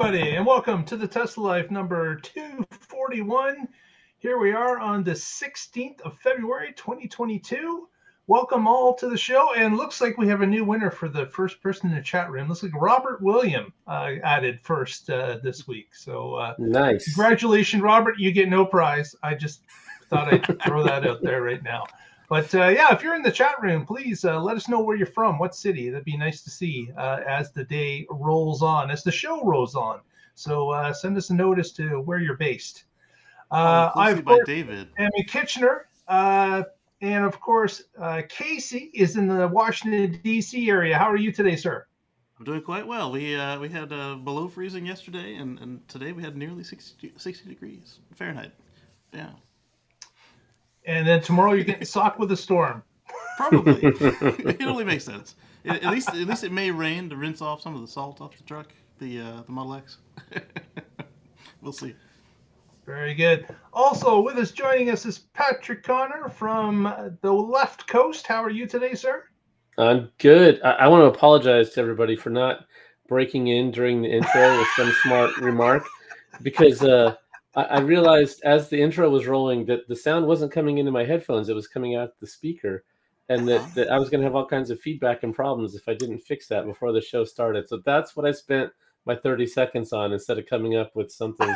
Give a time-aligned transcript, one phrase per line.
[0.00, 3.66] everybody, and welcome to the Tesla Life number 241.
[4.18, 7.88] Here we are on the 16th of February, 2022.
[8.28, 11.26] Welcome all to the show, and looks like we have a new winner for the
[11.26, 12.48] first person in the chat room.
[12.48, 15.92] Looks like Robert William uh, added first uh, this week.
[15.96, 17.04] So uh, nice.
[17.06, 18.20] Congratulations, Robert.
[18.20, 19.16] You get no prize.
[19.24, 19.62] I just
[20.10, 21.86] thought I'd throw that out there right now.
[22.28, 24.96] But uh, yeah, if you're in the chat room, please uh, let us know where
[24.96, 25.88] you're from, what city.
[25.88, 29.74] That'd be nice to see uh, as the day rolls on, as the show rolls
[29.74, 30.00] on.
[30.34, 32.84] So uh, send us a notice to where you're based.
[33.50, 34.88] Uh, oh, I've by David.
[34.98, 36.64] I'm in Kitchener, uh,
[37.00, 37.84] and of course
[38.28, 40.68] Casey is in the Washington D.C.
[40.68, 40.98] area.
[40.98, 41.86] How are you today, sir?
[42.38, 43.10] I'm doing quite well.
[43.10, 48.00] We we had below freezing yesterday, and, and today we had nearly 60, 60 degrees
[48.14, 48.52] Fahrenheit.
[49.14, 49.30] Yeah
[50.88, 52.82] and then tomorrow you're getting socked with a storm.
[53.36, 53.78] Probably.
[53.84, 55.36] it only makes sense.
[55.66, 58.36] At least, at least it may rain to rinse off some of the salt off
[58.36, 59.98] the truck, the uh, the Model X.
[61.62, 61.94] we'll see.
[62.86, 63.46] Very good.
[63.74, 68.26] Also with us, joining us is Patrick Connor from the left coast.
[68.26, 69.24] How are you today, sir?
[69.76, 70.58] I'm good.
[70.62, 72.66] I, I want to apologize to everybody for not
[73.08, 75.86] breaking in during the intro with some smart remark
[76.42, 77.14] because uh,
[77.58, 81.04] I, I realized as the intro was rolling that the sound wasn't coming into my
[81.04, 82.84] headphones; it was coming out the speaker,
[83.28, 83.70] and that, uh-huh.
[83.74, 86.20] that I was going to have all kinds of feedback and problems if I didn't
[86.20, 87.68] fix that before the show started.
[87.68, 88.70] So that's what I spent
[89.06, 91.52] my 30 seconds on instead of coming up with something.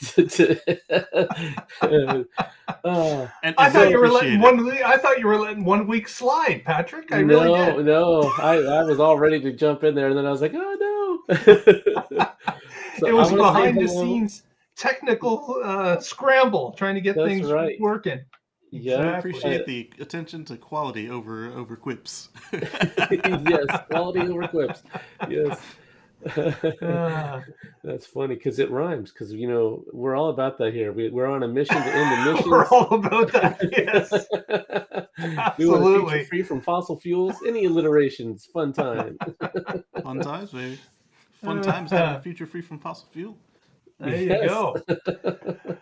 [0.00, 0.60] to, to,
[2.84, 4.68] uh, and, I thought you were letting one.
[4.82, 7.12] I thought you were letting one week slide, Patrick.
[7.12, 7.86] I no, really did.
[7.86, 8.32] no.
[8.38, 11.22] I, I was all ready to jump in there, and then I was like, oh
[11.28, 11.36] no.
[12.98, 14.42] so it was behind the scenes
[14.80, 17.78] technical uh, scramble trying to get That's things right.
[17.78, 18.20] working.
[18.72, 22.30] Yeah, I appreciate the attention to quality over over quips.
[22.52, 24.82] yes, quality over quips.
[25.28, 25.60] Yes.
[26.80, 27.40] Uh,
[27.84, 29.10] That's funny because it rhymes.
[29.10, 30.92] Because you know we're all about that here.
[30.92, 32.48] We, we're on a mission to end emissions.
[32.48, 33.58] we're all about that.
[33.72, 34.12] Yes,
[35.18, 36.18] absolutely.
[36.20, 37.36] We free from fossil fuels.
[37.46, 38.46] Any alliterations?
[38.46, 39.18] Fun time.
[40.02, 40.78] fun times, baby.
[41.42, 43.36] Fun times having a future free from fossil fuel.
[44.00, 44.42] There yes.
[44.42, 44.82] you go.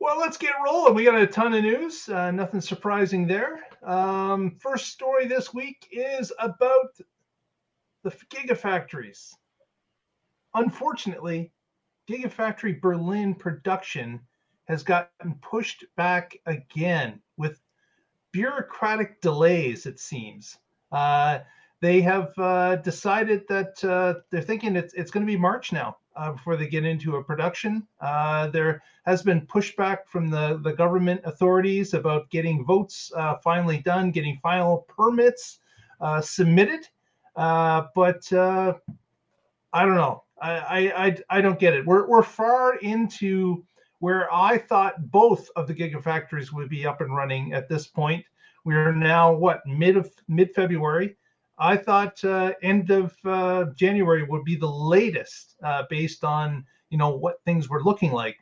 [0.00, 0.94] well, let's get rolling.
[0.94, 2.08] We got a ton of news.
[2.08, 3.60] Uh, nothing surprising there.
[3.84, 6.96] Um, first story this week is about
[8.04, 9.32] the gigafactories.
[10.54, 11.52] Unfortunately,
[12.08, 14.20] Gigafactory Berlin production
[14.68, 17.60] has gotten pushed back again with
[18.32, 20.56] bureaucratic delays, it seems.
[20.92, 21.40] Uh,
[21.82, 25.96] they have uh, decided that uh, they're thinking it's, it's going to be March now
[26.16, 27.86] uh, before they get into a production.
[28.00, 33.78] Uh, there has been pushback from the, the government authorities about getting votes uh, finally
[33.78, 35.60] done, getting final permits
[36.00, 36.88] uh, submitted.
[37.36, 38.74] Uh, but uh,
[39.72, 40.24] I don't know.
[40.40, 40.90] I,
[41.30, 41.86] I, I don't get it.
[41.86, 43.64] We're, we're far into
[44.00, 48.24] where I thought both of the gigafactories would be up and running at this point.
[48.64, 51.16] We are now what mid of mid February.
[51.58, 56.98] I thought uh, end of uh, January would be the latest, uh, based on you
[56.98, 58.36] know what things were looking like.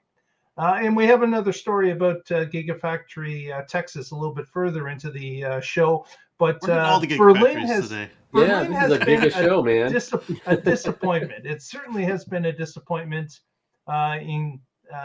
[0.57, 4.89] Uh, and we have another story about uh, Gigafactory uh, Texas a little bit further
[4.89, 6.07] into the show.
[6.39, 8.11] But Berlin has today.
[8.33, 9.93] Berlin yeah, has a been a, show, man.
[9.93, 10.13] Dis-
[10.47, 11.47] a disappointment.
[11.47, 13.41] it certainly has been a disappointment
[13.89, 14.61] in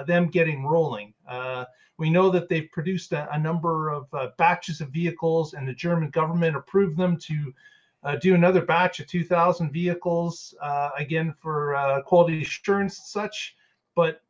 [0.08, 1.14] them getting rolling.
[2.00, 4.08] we know that they've produced a, a number of
[4.38, 7.54] batches of vehicles, and the German government approved them to
[8.22, 13.56] do another batch of 2,000 vehicles uh, again for uh, quality assurance and such.
[13.96, 14.22] But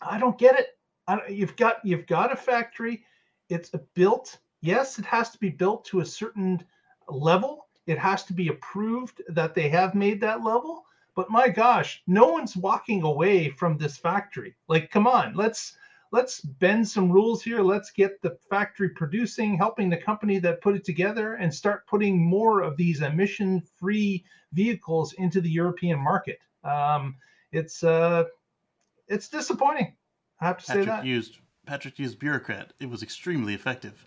[0.00, 0.78] I don't get it.
[1.08, 3.04] I, you've got you've got a factory.
[3.48, 4.38] It's built.
[4.60, 6.64] Yes, it has to be built to a certain
[7.08, 7.68] level.
[7.86, 10.84] It has to be approved that they have made that level.
[11.14, 14.54] But my gosh, no one's walking away from this factory.
[14.68, 15.76] Like, come on, let's
[16.12, 17.62] let's bend some rules here.
[17.62, 22.24] Let's get the factory producing, helping the company that put it together, and start putting
[22.24, 26.38] more of these emission-free vehicles into the European market.
[26.64, 27.16] Um,
[27.52, 28.24] it's uh,
[29.08, 29.94] it's disappointing.
[30.40, 31.06] I have to Patrick say that.
[31.06, 32.72] Used Patrick used bureaucrat.
[32.80, 34.06] It was extremely effective.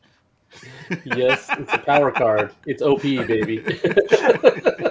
[1.05, 2.51] yes, it's a power card.
[2.65, 3.63] It's OP, baby.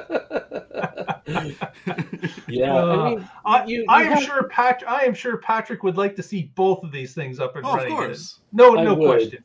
[2.48, 4.22] yeah, uh, I, mean, I, you, you I am have...
[4.22, 4.82] sure Pat.
[4.86, 7.76] I am sure Patrick would like to see both of these things up and oh,
[7.76, 7.92] running.
[7.92, 9.44] Of course, no, no question.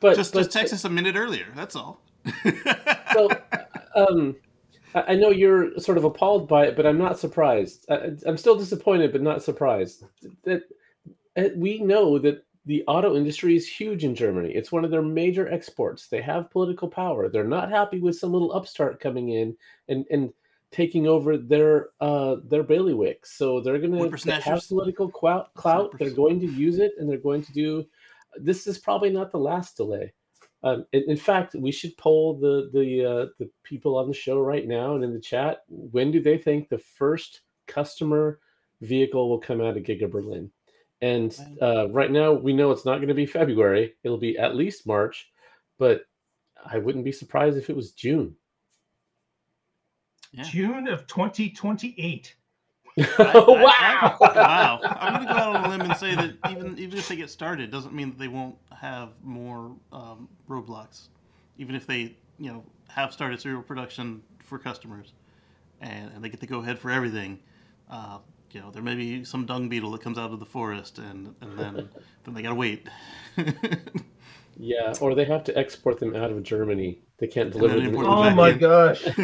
[0.00, 1.46] But just, but, just text us a minute earlier.
[1.54, 2.00] That's all.
[3.12, 3.30] so,
[3.94, 4.34] um,
[4.94, 7.86] I know you're sort of appalled by it, but I'm not surprised.
[7.88, 10.04] I, I'm still disappointed, but not surprised.
[10.42, 10.62] That
[11.56, 14.50] we know that the auto industry is huge in Germany.
[14.50, 16.06] It's one of their major exports.
[16.08, 17.28] They have political power.
[17.28, 19.56] They're not happy with some little upstart coming in
[19.88, 20.32] and and
[20.72, 23.24] taking over their uh, their bailiwick.
[23.26, 25.54] So they're going to have political clout.
[25.54, 25.94] clout.
[25.98, 27.86] They're going to use it, and they're going to do.
[28.36, 30.12] This is probably not the last delay.
[30.64, 34.40] Um, in, in fact, we should poll the the uh, the people on the show
[34.40, 35.58] right now and in the chat.
[35.68, 38.40] When do they think the first customer
[38.80, 40.50] vehicle will come out of Giga Berlin?
[41.02, 43.94] And uh, right now, we know it's not going to be February.
[44.04, 45.30] It'll be at least March,
[45.76, 46.02] but
[46.64, 48.36] I wouldn't be surprised if it was June.
[50.32, 50.44] Yeah.
[50.44, 52.34] June of 2028.
[52.98, 54.16] I- I- wow!
[54.20, 54.80] wow.
[54.82, 57.16] I'm going to go out on a limb and say that even even if they
[57.16, 61.08] get started, doesn't mean that they won't have more um, roadblocks.
[61.58, 65.12] Even if they, you know, have started serial production for customers,
[65.80, 67.38] and, and they get to go ahead for everything,
[67.90, 68.18] uh,
[68.52, 71.34] you know, there may be some dung beetle that comes out of the forest, and
[71.40, 71.88] and then
[72.24, 72.88] then they gotta wait.
[74.56, 77.00] Yeah, or they have to export them out of Germany.
[77.18, 77.92] They can't deliver them.
[77.92, 78.58] them Oh my in.
[78.58, 79.04] gosh.
[79.06, 79.12] Yeah.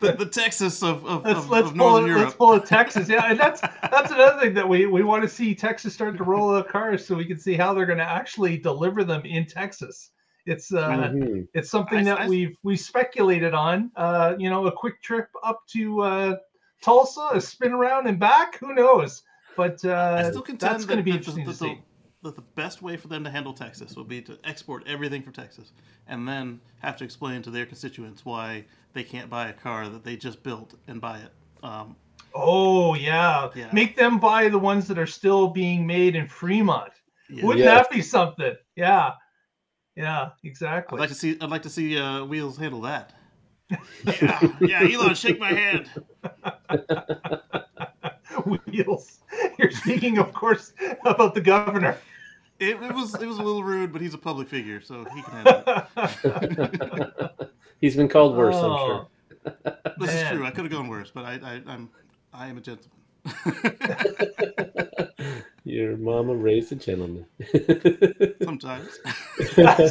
[0.00, 2.24] the, the Texas of of, Let's of, let's of Northern it, Europe.
[2.24, 3.08] let's pull it Texas.
[3.08, 6.24] Yeah, and that's that's another thing that we we want to see Texas start to
[6.24, 9.46] roll out cars so we can see how they're going to actually deliver them in
[9.46, 10.10] Texas.
[10.46, 11.48] It's uh Mhm.
[11.54, 13.90] it's something I- that I- we've we speculated on.
[13.96, 16.36] Uh, you know, a quick trip up to uh,
[16.82, 18.58] Tulsa, a spin around and back.
[18.58, 19.22] Who knows?
[19.56, 21.82] But I uh, still contend that's going to be interesting the, to that see.
[22.24, 25.22] The, that the best way for them to handle Texas would be to export everything
[25.22, 25.72] from Texas,
[26.08, 30.04] and then have to explain to their constituents why they can't buy a car that
[30.04, 31.30] they just built and buy it.
[31.64, 31.96] Um,
[32.34, 33.50] Oh yeah.
[33.54, 33.68] Yeah.
[33.72, 36.92] make them buy the ones that are still being made in Fremont.
[37.30, 37.44] yeah.
[37.44, 37.74] Wouldn't Yeah.
[37.74, 38.54] that be something?
[38.76, 39.12] Yeah,
[39.96, 40.96] yeah, exactly.
[40.96, 41.36] I'd like to see.
[41.40, 43.12] I'd like to see uh, Wheels handle that.
[44.20, 45.88] yeah, yeah, Elon, shake my hand.
[48.66, 49.20] Wheels.
[49.58, 50.72] You're speaking, of course,
[51.04, 51.96] about the governor.
[52.70, 55.22] It, it was it was a little rude, but he's a public figure, so he
[55.22, 55.62] can handle
[55.96, 57.50] it.
[57.80, 59.06] He's been called worse, I'm Oh, sure.
[59.98, 60.46] This is true.
[60.46, 61.90] I could have gone worse, but I, I I'm
[62.32, 62.90] I am a gentleman.
[65.64, 67.26] Your mama raised a gentleman.
[68.42, 68.98] Sometimes.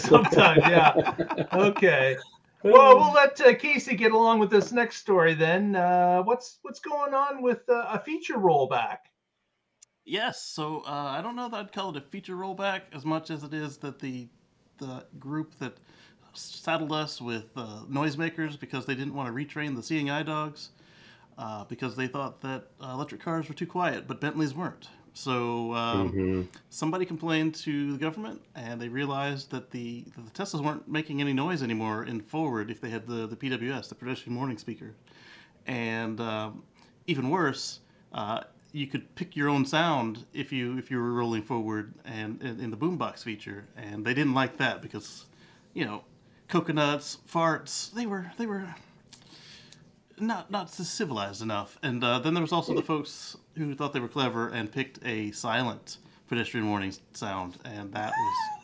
[0.02, 1.14] Sometimes, yeah.
[1.54, 2.18] Okay.
[2.64, 5.76] Well, we'll let uh, Casey get along with this next story then.
[5.76, 8.98] Uh, what's what's going on with uh, a feature rollback?
[10.06, 13.30] Yes, so uh, I don't know that I'd call it a feature rollback as much
[13.30, 14.28] as it is that the
[14.80, 15.78] the group that
[16.34, 20.72] saddled us with uh, noisemakers because they didn't want to retrain the seeing eye dogs
[21.38, 24.90] uh, because they thought that uh, electric cars were too quiet, but Bentleys weren't.
[25.14, 26.48] So um, Mhm.
[26.70, 31.22] somebody complained to the government, and they realized that the that the Teslas weren't making
[31.22, 34.96] any noise anymore in forward if they had the the PWS, the pedestrian warning speaker,
[35.68, 36.64] and um,
[37.08, 37.80] even worse,
[38.14, 38.42] uh,
[38.74, 42.72] you could pick your own sound if you if you were rolling forward and in,
[42.72, 45.26] the boombox feature, and they didn't like that because,
[45.74, 46.04] you know,
[46.48, 48.76] coconuts, farts, they were they were
[50.20, 51.78] not not civilized enough.
[51.84, 55.00] And uh, then there was also the folks who thought they were clever and picked
[55.06, 58.64] a silent pedestrian warning sound, and that was.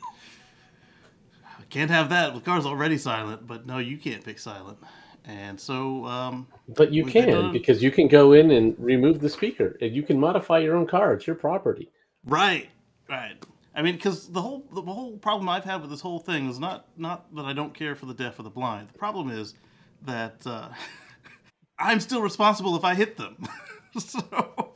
[1.59, 2.33] I can't have that.
[2.33, 4.79] The car's already silent, but no, you can't pick silent.
[5.25, 9.77] And so, um, But you can because you can go in and remove the speaker,
[9.81, 11.13] and you can modify your own car.
[11.13, 11.91] It's your property.
[12.25, 12.69] Right,
[13.09, 13.35] right.
[13.75, 16.59] I mean, because the whole the whole problem I've had with this whole thing is
[16.59, 18.89] not not that I don't care for the deaf or the blind.
[18.89, 19.55] The problem is
[20.03, 20.69] that uh,
[21.79, 23.37] I'm still responsible if I hit them.
[23.99, 24.75] so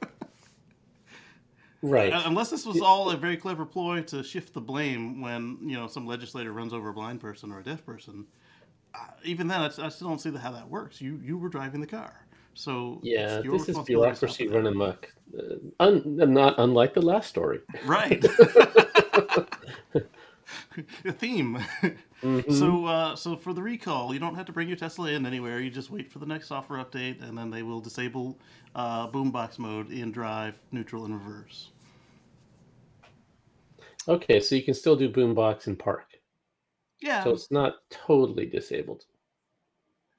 [1.81, 2.11] Right.
[2.13, 5.75] uh, unless this was all a very clever ploy to shift the blame when you
[5.77, 8.27] know some legislator runs over a blind person or a deaf person,
[9.23, 11.01] even then I, I still don't see the, how that works.
[11.01, 14.55] You you were driving the car, so yeah, this is bureaucracy stop that.
[14.55, 15.13] run amok.
[15.37, 17.59] Uh, un- not unlike the last story.
[17.85, 18.23] Right.
[21.05, 21.59] a theme.
[22.21, 22.51] Mhm.
[22.53, 25.59] So, uh, so for the recall, you don't have to bring your Tesla in anywhere.
[25.59, 28.37] You just wait for the next software update, and then they will disable
[28.75, 31.69] uh, boombox mode in drive, neutral, and reverse.
[34.07, 36.05] Okay, so you can still do boombox in park.
[37.03, 37.23] Yeah.
[37.25, 39.03] So it's not totally disabled.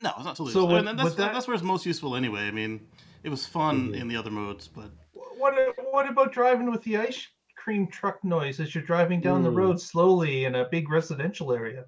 [0.03, 0.53] no, it's not totally.
[0.53, 2.43] So So would- that's, that- that's where it's most useful anyway.
[2.43, 2.87] I mean,
[3.23, 4.01] it was fun Mhm.
[4.01, 5.55] in the other modes, but What
[5.93, 7.27] what about driving with the ice
[7.57, 9.57] cream truck noise as you're driving down the Mm.
[9.57, 11.87] road slowly in a big residential area?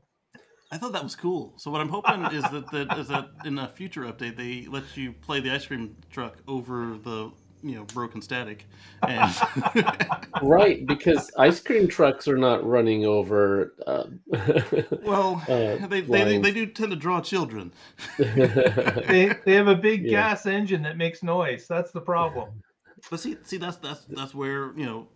[0.73, 1.55] I thought that was cool.
[1.59, 4.97] So what I'm hoping is that, that is that in a future update they let
[4.97, 7.31] you play the ice cream truck over the
[7.69, 8.67] you know broken static,
[9.07, 9.41] and
[10.41, 13.73] Right, because ice cream trucks are not running over.
[13.87, 14.05] Uh,
[15.01, 17.73] well Uh, they, they they do tend to draw children.
[19.07, 20.09] They they have a big Yeah.
[20.09, 21.67] gas engine that makes noise.
[21.69, 22.51] That's the problem.
[23.11, 25.09] But see, see, that's that's that's where you know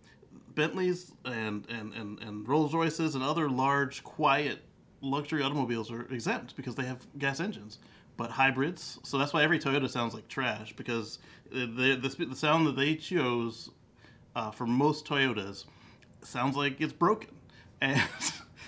[0.54, 4.60] Bentleys and and and, and Rolls Royces and other large, quiet
[5.00, 7.78] luxury automobiles are exempt because they have gas engines.
[8.16, 8.98] but hybrids.
[9.02, 11.18] So that's why every Toyota sounds like trash because
[11.52, 13.70] the the, the sound that they chose
[14.36, 15.64] uh, for most Toyotas
[16.22, 17.30] sounds like it's broken.
[17.82, 17.98] And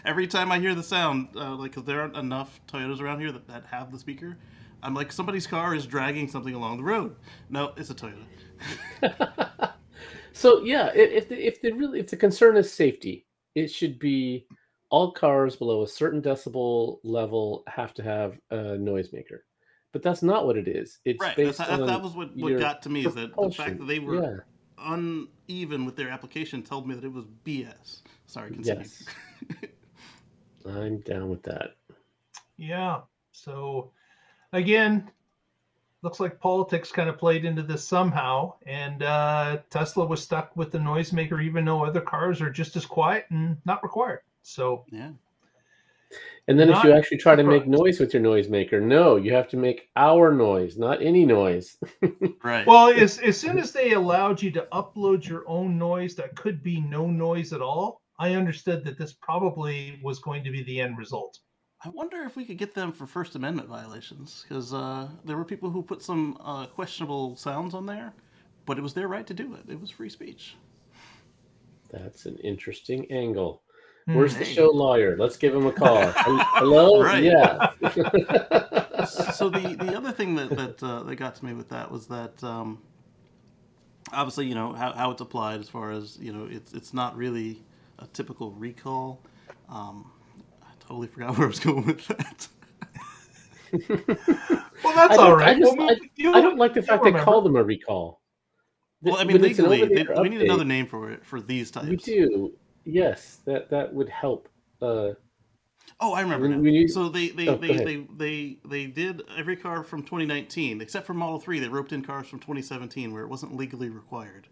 [0.06, 3.30] every time I hear the sound, uh, like because there aren't enough Toyotas around here
[3.30, 4.38] that, that have the speaker,
[4.82, 7.14] I'm like somebody's car is dragging something along the road.
[7.50, 9.72] No, it's a Toyota.
[10.32, 14.46] so yeah, if the, if the really if the concern is safety, it should be
[14.88, 19.40] all cars below a certain decibel level have to have a noisemaker.
[19.92, 20.98] But that's not what it is.
[21.04, 21.36] It's right.
[21.36, 23.84] based that, on that was what, what got to me is that the fact that
[23.84, 24.36] they were yeah.
[24.78, 28.00] uneven with their application told me that it was BS.
[28.26, 28.80] Sorry, continue.
[28.80, 29.04] Yes.
[30.66, 31.76] I'm down with that.
[32.56, 33.00] Yeah.
[33.32, 33.92] So
[34.52, 35.10] again,
[36.02, 40.72] looks like politics kind of played into this somehow, and uh, Tesla was stuck with
[40.72, 44.20] the noisemaker, even though other cars are just as quiet and not required.
[44.42, 45.10] So yeah.
[46.48, 49.48] And then if you actually try to make noise with your noisemaker, no, you have
[49.50, 51.76] to make our noise, not any noise.
[52.44, 52.66] Right.
[52.66, 56.60] Well, as, as soon as they allowed you to upload your own noise that could
[56.62, 60.80] be no noise at all, I understood that this probably was going to be the
[60.80, 61.38] end result.
[61.84, 65.44] I wonder if we could get them for First Amendment violations because uh, there were
[65.44, 68.12] people who put some uh, questionable sounds on there,
[68.66, 69.70] but it was their right to do it.
[69.70, 70.56] It was free speech.
[71.90, 73.61] That's an interesting angle.
[74.06, 75.16] Where's the show lawyer?
[75.16, 76.02] Let's give him a call.
[76.16, 77.02] Hello?
[77.02, 77.22] Right.
[77.22, 77.70] Yeah.
[79.06, 82.06] so the the other thing that that uh, that got to me with that was
[82.08, 82.80] that um,
[84.12, 87.16] obviously you know how, how it's applied as far as you know it's it's not
[87.16, 87.62] really
[88.00, 89.20] a typical recall.
[89.68, 90.10] Um,
[90.62, 92.48] I totally forgot where I was going with that.
[94.84, 95.56] Well, that's I all don't- right.
[95.56, 97.62] I, just, Well, I, you- I don't like the you'll fact they call them a
[97.62, 98.20] recall.
[99.00, 101.40] well, I mean when it's an legally, they, we need another name for it for
[101.40, 101.86] these types.
[101.86, 102.52] We do.
[102.84, 104.48] Yes, that that would help.
[104.80, 105.10] Uh,
[106.00, 106.62] Oh, I remember When- now.
[106.62, 110.80] when you- So they they, Oh, they, they they they did every car from 2019
[110.80, 111.58] except for Model 3.
[111.60, 114.48] They roped in cars from 2017 where it wasn't legally required,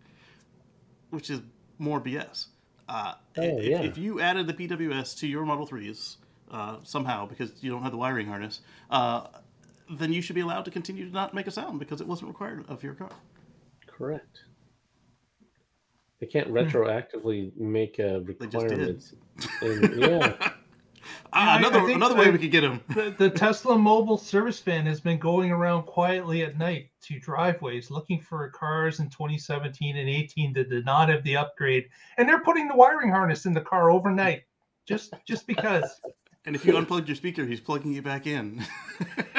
[1.10, 1.40] which is
[1.78, 2.46] more BS.
[2.88, 3.80] Uh, Oh, if, yeah.
[3.82, 6.16] if you added the PWS to your Model 3s
[6.50, 8.60] uh, somehow because you don't have the wiring harness,
[8.90, 9.28] uh,
[9.88, 12.28] then you should be allowed to continue to not make a sound because it wasn't
[12.28, 13.10] required of your car.
[13.86, 14.42] correct.
[16.20, 18.70] They can't retroactively make uh, They just did.
[18.78, 19.14] requirements.
[19.62, 20.50] And, yeah.
[21.32, 22.80] Ah, I- I another another way I- we could get them.
[22.90, 27.90] the, the Tesla mobile service van has been going around quietly at night to driveways
[27.90, 32.40] looking for cars in 2017 and 18 that did not have the upgrade, and they're
[32.42, 34.42] putting the wiring harness in the car overnight,
[34.86, 36.00] just just because.
[36.46, 38.64] And if you unplugged your speaker, he's plugging you back in.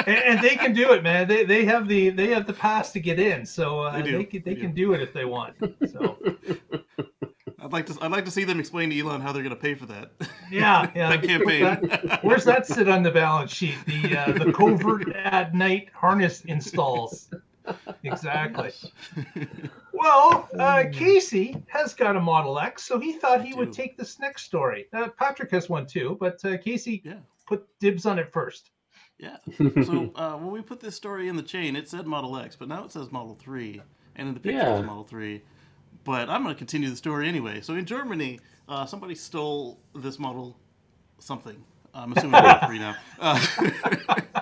[0.04, 1.28] And, and they can do it, man.
[1.28, 4.10] They, they have the they have the pass to get in, so uh, They they,
[4.10, 4.24] do.
[4.24, 5.54] can they They can do it if they want.
[5.92, 6.18] So
[7.60, 9.60] I'd like to I'd like to see them explain to Elon how they're going to
[9.62, 10.10] pay for that.
[10.50, 11.08] yeah, yeah.
[11.16, 11.62] that campaign.
[11.62, 13.76] That- where's that sit on the balance sheet?
[13.86, 17.30] The uh, the covert at night harness installs.
[18.04, 18.72] Exactly.
[19.94, 24.18] Well, uh, Casey has got a Model X, so he thought he would take this
[24.18, 24.86] next story.
[24.92, 27.18] Uh, Patrick has one too, but uh, Casey Yeah.
[27.46, 28.70] put dibs on it first.
[29.18, 29.36] Yeah.
[29.84, 32.66] So uh, when we put this story in the chain, it said Model X, but
[32.66, 33.80] now it says Model 3,
[34.16, 34.78] and in the picture Yeah.
[34.78, 35.40] it's Model 3.
[36.02, 37.60] But I'm going to continue the story anyway.
[37.60, 40.58] So in Germany, uh, somebody stole this model
[41.20, 41.62] something.
[41.94, 44.38] I'm assuming it's Model 3 now.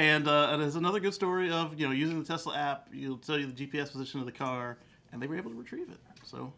[0.00, 2.88] And, uh, and there's another good story of you know using the Tesla app.
[2.90, 4.78] You'll tell you the GPS position of the car,
[5.12, 5.98] and they were able to retrieve it.
[6.24, 6.52] So.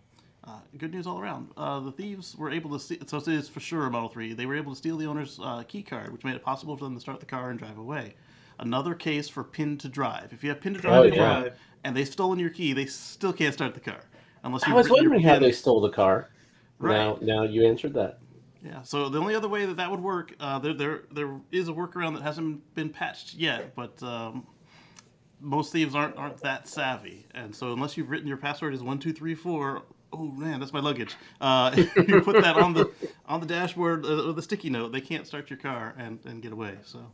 [0.45, 1.49] Uh, good news all around.
[1.57, 4.33] Uh, the thieves were able to steal, so it is for sure a Model 3.
[4.33, 6.83] They were able to steal the owner's uh, key card, which made it possible for
[6.83, 8.17] them to start the car and drive away.
[8.59, 10.33] Another case for pin to drive.
[10.33, 11.43] If you have pin to drive Oh, your yeah.
[11.43, 11.51] car
[11.85, 14.01] and they've stolen your key, they still can't start the car
[14.43, 16.31] unless you I was wondering how they stole the car.
[16.81, 16.97] Right.
[16.97, 18.19] Now, now you answered that.
[18.65, 18.83] Yeah.
[18.83, 21.73] So the only other way that that would work, uh, there there there is a
[21.73, 24.47] workaround that hasn't been patched yet, but um,
[25.41, 28.99] most thieves aren't aren't that savvy, and so unless you've written your password as one
[28.99, 29.83] two three four.
[30.15, 31.17] Oh man, that's my luggage.
[31.41, 31.75] Uh,
[32.07, 32.91] you put that on the
[33.27, 34.93] on the dashboard uh, with a sticky note.
[34.93, 36.77] They can't start your car and, and get away.
[36.85, 37.11] So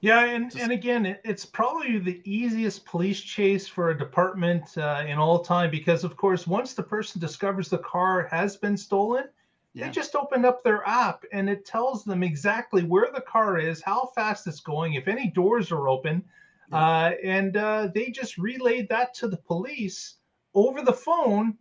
[0.00, 4.78] Yeah, and, Just- and again, it, it's probably the easiest police chase for a department
[4.78, 8.76] uh, in all time because, of course, once the person discovers the car has been
[8.76, 9.24] stolen,
[9.74, 13.58] yeah, they just open up their app and it tells them exactly where the car
[13.58, 16.24] is, how fast it's going, if any doors are open,
[16.72, 20.16] uh, and uh, they just relayed that to the police
[20.54, 21.56] over the phone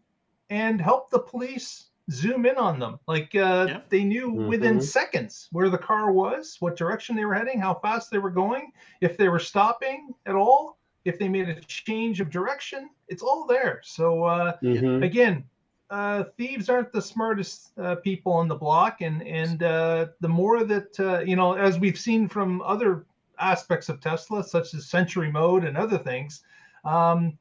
[0.49, 2.99] and help the police zoom in on them.
[3.07, 3.89] Like uh, Yep.
[3.89, 4.83] they knew within Mhm.
[4.83, 8.71] seconds where the car was, what direction they were heading, how fast they were going,
[9.01, 12.89] if they were stopping at all, if they made a change of direction.
[13.07, 13.81] It's all there.
[13.83, 15.03] So uh, Mhm.
[15.03, 15.43] again,
[15.89, 20.63] uh, thieves aren't the smartest uh, people on the block, and and uh, the more
[20.63, 23.05] that uh, you know, as we've seen from other
[23.39, 26.43] aspects of Tesla, such as Sentry Mode and other things,
[26.85, 27.37] um,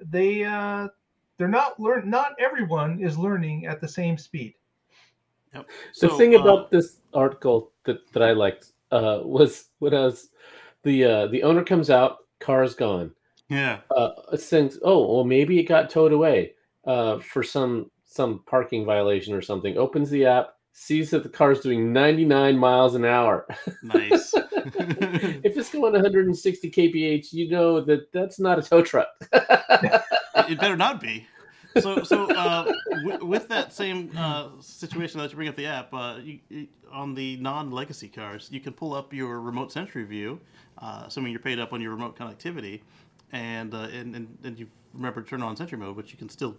[0.00, 0.88] they uh,
[1.38, 2.10] they're not learn.
[2.10, 4.54] Not everyone is learning at the same speed.
[5.54, 5.68] Yep.
[6.00, 10.30] The thing uh, about this article that, that I liked uh, was when I was
[10.82, 13.12] the uh, the owner comes out, car's gone.
[13.48, 13.80] Yeah.
[13.94, 16.54] Uh, thinks, oh well, maybe it got towed away
[16.84, 19.76] uh, for some some parking violation or something.
[19.76, 23.46] Opens the app, sees that the car is doing 99 miles an hour.
[23.82, 24.34] Nice.
[24.34, 29.08] if it's going 160 kph, you know that that's not a tow truck.
[29.32, 31.26] it better not be.
[31.80, 32.70] So, so uh,
[33.02, 36.68] w- with that same uh, situation that you bring up the app, uh, you, you,
[36.90, 40.38] on the non-legacy cars, you can pull up your remote Sentry view,
[40.78, 42.82] uh, assuming you're paid up on your remote connectivity,
[43.32, 46.28] and uh, and, and, and you remember to turn on Sentry mode, but you can
[46.28, 46.56] still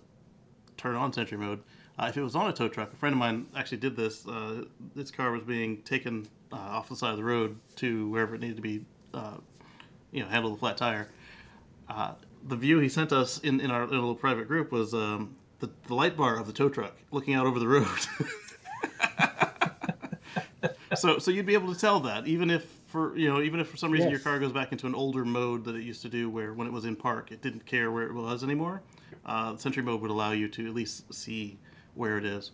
[0.78, 1.62] turn on Sentry mode.
[1.98, 4.28] Uh, if it was on a tow truck, a friend of mine actually did this.
[4.28, 4.64] Uh,
[4.96, 8.42] this car was being taken uh, off the side of the road to wherever it
[8.42, 9.36] needed to be, uh,
[10.12, 11.08] you know, handle the flat tire.
[11.88, 12.14] Uh,
[12.48, 15.94] the view he sent us in, in our little private group was um, the, the
[15.94, 17.86] light bar of the tow truck looking out over the road.
[20.96, 23.68] so so you'd be able to tell that even if for you know even if
[23.68, 24.20] for some reason yes.
[24.20, 26.68] your car goes back into an older mode that it used to do where when
[26.68, 28.84] it was in park it didn't care where it was anymore
[29.26, 31.58] uh, Sentry mode would allow you to at least see
[31.96, 32.52] where it is.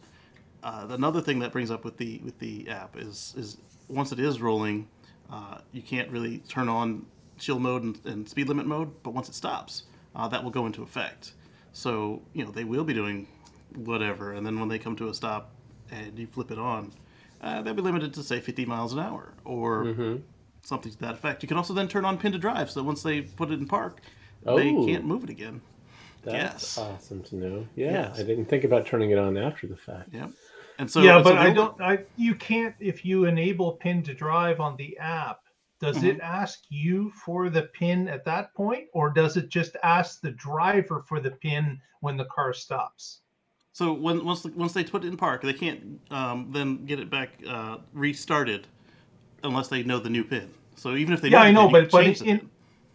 [0.61, 4.19] Uh, another thing that brings up with the with the app is is once it
[4.19, 4.87] is rolling,
[5.31, 7.05] uh, you can't really turn on
[7.37, 10.65] chill mode and, and, speed limit mode, but once it stops, uh, that will go
[10.65, 11.33] into effect.
[11.71, 13.27] So you know they will be doing
[13.75, 15.51] whatever, and then when they come to a stop
[15.91, 16.91] and you flip it on,
[17.41, 20.17] uh, they'll be limited to say 50 miles an hour or mm-hmm.
[20.61, 21.43] something to that effect.
[21.43, 23.67] You can also then turn on pin to drive, so once they put it in
[23.67, 24.01] park,
[24.45, 24.57] oh.
[24.57, 25.61] they can't move it again.
[26.23, 26.77] That's yes.
[26.77, 27.67] awesome to know.
[27.75, 28.19] Yeah, yes.
[28.19, 30.09] I didn't think about turning it on after the fact.
[30.11, 30.27] Yeah.
[30.77, 34.59] And so Yeah, but I don't I you can't if you enable pin to drive
[34.59, 35.41] on the app,
[35.79, 36.07] does mm-hmm.
[36.07, 40.31] it ask you for the pin at that point or does it just ask the
[40.31, 43.21] driver for the pin when the car stops?
[43.71, 47.09] So when once once they put it in park, they can't um, then get it
[47.09, 48.67] back uh, restarted
[49.43, 50.49] unless they know the new pin.
[50.75, 52.49] So even if they yeah, know I know, but but in,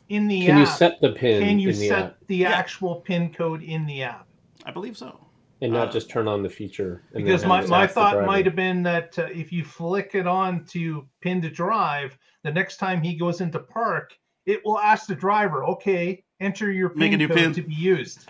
[0.09, 1.43] in the can app, you set the pin?
[1.43, 2.17] Can you set app?
[2.27, 2.53] the yeah.
[2.53, 4.27] actual pin code in the app?
[4.65, 5.19] I believe so.
[5.61, 7.03] And not uh, just turn on the feature.
[7.15, 11.07] because my, my thought might have been that uh, if you flick it on to
[11.21, 15.65] pin to drive, the next time he goes into park, it will ask the driver,
[15.65, 17.53] okay, enter your pin code pin.
[17.53, 18.29] to be used.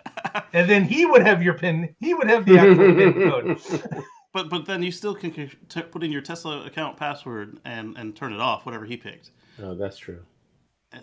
[0.53, 4.05] and then he would have your pin, he would have the actual pin code.
[4.33, 5.51] But but then you still can
[5.91, 9.31] put in your Tesla account password and, and turn it off, whatever he picked.
[9.63, 10.25] Oh, that's true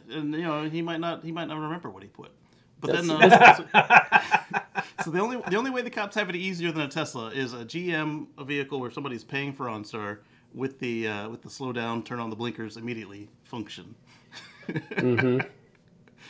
[0.10, 2.32] and you know he might not he might not remember what he put.
[2.80, 6.36] But That's, then, uh, so, so, the only the only way the cops have it
[6.36, 10.20] easier than a Tesla is a GM a vehicle where somebody's paying for OnStar
[10.54, 13.94] with the uh, with the slow down, turn on the blinkers immediately function.
[14.68, 15.48] mm-hmm.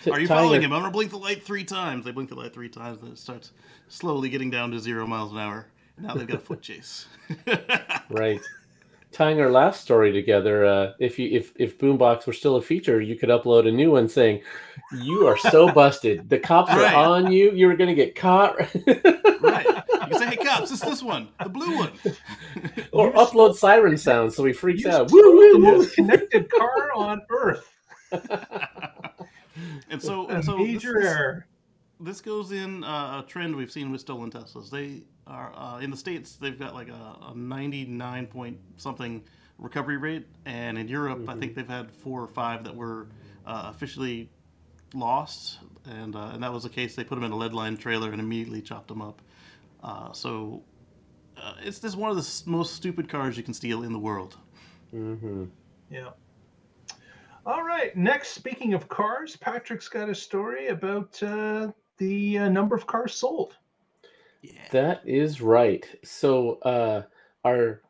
[0.10, 0.74] Are you following him?
[0.74, 2.06] I'm gonna blink the light three times.
[2.06, 3.52] They blink the light three times, and it starts
[3.88, 5.68] slowly getting down to zero miles an hour.
[5.98, 7.08] Now they've got a foot chase.
[8.10, 8.42] right
[9.12, 13.02] tying our last story together, uh, if you if if Boombox were still a feature,
[13.02, 14.42] you could upload a new one saying,
[14.94, 16.30] "You are so busted.
[16.30, 16.94] The cops right.
[16.94, 17.52] are on you.
[17.52, 18.58] You're going to get caught."
[19.42, 19.66] right.
[19.66, 21.92] You can say, "Hey, cops, it's this one, the blue one."
[22.92, 25.12] or You're upload siren sounds so he freaks out.
[25.12, 27.68] Woo, woo, the most connected car on Earth.
[29.92, 31.48] And so, and so major this, error.
[32.00, 34.70] This goes in uh, a trend we've seen with stolen Teslas.
[34.70, 39.24] They are uh, in the states they've got like a, a 99 point something
[39.60, 41.30] recovery rate, and in Europe mm-hmm.
[41.30, 43.08] I think they've had four or five that were
[43.46, 44.30] uh, officially
[44.94, 46.96] lost, and uh, and that was the case.
[46.96, 49.22] They put them in a lead line trailer and immediately chopped them up.
[49.84, 50.64] Uh, so
[51.38, 54.38] uh, it's just one of the most stupid cars you can steal in the world.
[54.94, 55.46] Mm-hmm.
[55.90, 56.10] Yeah.
[57.46, 57.96] All right.
[57.98, 63.16] Next, speaking of cars, Patrick's got a story about uh, the uh, number of cars
[63.16, 63.58] sold.
[64.44, 64.62] Yeah.
[64.72, 65.88] That is right.
[66.04, 67.04] So uh,
[67.44, 67.82] our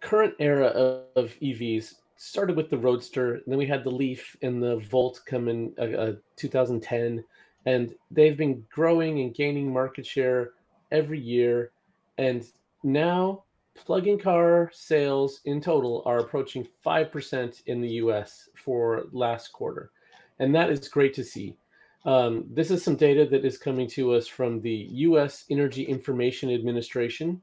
[0.00, 4.62] current era of, of, EVs started with the Roadster, then we had the Leaf and
[4.62, 7.24] the Volt come in uh, uh, 2010,
[7.66, 10.52] and they've been growing and gaining market share
[10.92, 11.72] every year.
[12.16, 12.46] And
[12.82, 13.44] now
[13.84, 19.90] plug-in car sales in total are approaching 5% in the US for last quarter.
[20.38, 21.56] And that is great to see.
[22.04, 25.44] Um, this is some data that is coming to us from the U.S.
[25.50, 27.40] Energy Information Administration,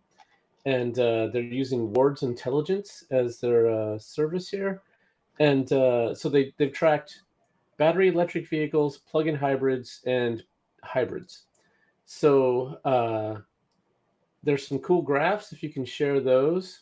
[0.66, 4.82] and uh, they're using Wards Intelligence as their uh, service here.
[5.40, 7.22] And uh, so they, they've tracked
[7.78, 10.42] battery electric vehicles, plug in hybrids, and
[10.84, 11.44] hybrids.
[12.06, 13.42] So uh,
[14.46, 16.82] there's some cool graphs if you can share those.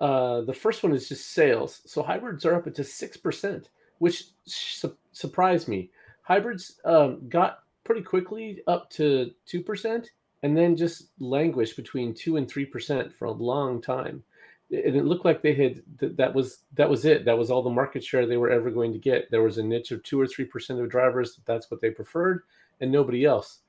[0.00, 1.82] Uh, the first one is just sales.
[1.86, 3.64] So hybrids are up to 6%,
[3.98, 5.90] which su- surprised me.
[6.22, 10.06] Hybrids um, got pretty quickly up to 2%
[10.42, 14.22] and then just languished between 2 and 3% for a long time.
[14.70, 15.82] And it looked like they had
[16.16, 17.24] that was that was it.
[17.24, 19.30] That was all the market share they were ever going to get.
[19.30, 21.38] There was a niche of two or three percent of drivers.
[21.44, 22.42] That's what they preferred,
[22.80, 23.60] and nobody else.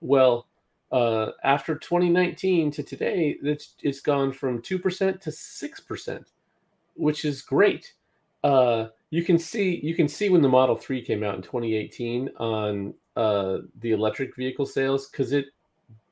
[0.00, 0.46] Well,
[0.92, 6.24] uh, after 2019 to today, it's, it's gone from 2% to 6%,
[6.94, 7.94] which is great.
[8.44, 12.28] Uh, you can see you can see when the Model 3 came out in 2018
[12.38, 15.46] on uh, the electric vehicle sales because it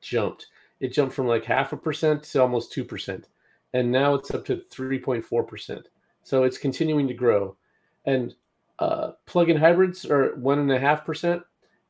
[0.01, 0.47] jumped.
[0.79, 3.23] It jumped from like half a percent to almost 2%.
[3.73, 5.83] And now it's up to 3.4%.
[6.23, 7.55] So it's continuing to grow.
[8.05, 8.33] And
[8.79, 10.59] uh, plug-in hybrids are one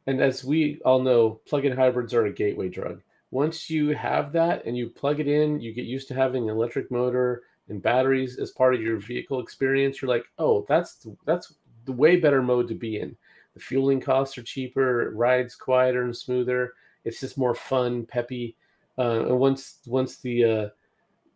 [0.07, 3.01] and as we all know, plug-in hybrids are a gateway drug.
[3.31, 6.55] Once you have that and you plug it in, you get used to having an
[6.55, 10.01] electric motor and batteries as part of your vehicle experience.
[10.01, 11.53] You're like, oh, that's that's
[11.85, 13.15] the way better mode to be in.
[13.55, 16.73] The fueling costs are cheaper, rides quieter and smoother.
[17.03, 18.55] It's just more fun, peppy.
[18.97, 20.69] Uh, and once once the uh,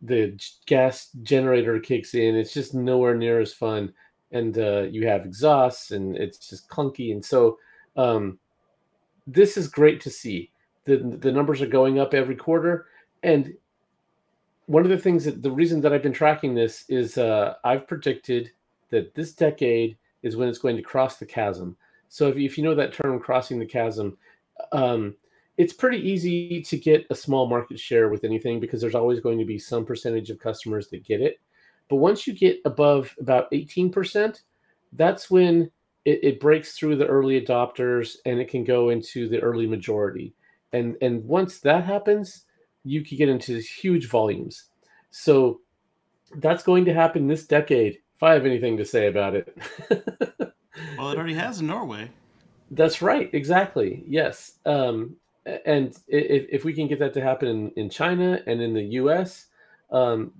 [0.02, 3.92] the gas generator kicks in, it's just nowhere near as fun.
[4.32, 7.12] And uh, you have exhausts, and it's just clunky.
[7.12, 7.58] And so
[7.96, 8.38] um,
[9.32, 10.50] this is great to see.
[10.84, 12.86] The the numbers are going up every quarter,
[13.22, 13.54] and
[14.66, 17.86] one of the things that the reason that I've been tracking this is uh, I've
[17.86, 18.50] predicted
[18.90, 21.76] that this decade is when it's going to cross the chasm.
[22.08, 24.16] So if if you know that term, crossing the chasm,
[24.72, 25.14] um,
[25.56, 29.38] it's pretty easy to get a small market share with anything because there's always going
[29.38, 31.38] to be some percentage of customers that get it.
[31.88, 34.40] But once you get above about 18%,
[34.92, 35.70] that's when
[36.04, 40.34] it, it breaks through the early adopters and it can go into the early majority.
[40.72, 42.44] And and once that happens,
[42.84, 44.64] you can get into huge volumes.
[45.10, 45.60] So
[46.36, 49.56] that's going to happen this decade, if I have anything to say about it.
[49.90, 52.10] well, it already has in Norway.
[52.70, 53.28] That's right.
[53.32, 54.04] Exactly.
[54.06, 54.58] Yes.
[54.64, 55.16] Um,
[55.66, 58.82] and if, if we can get that to happen in, in China and in the
[58.82, 59.46] US,
[59.90, 60.32] um,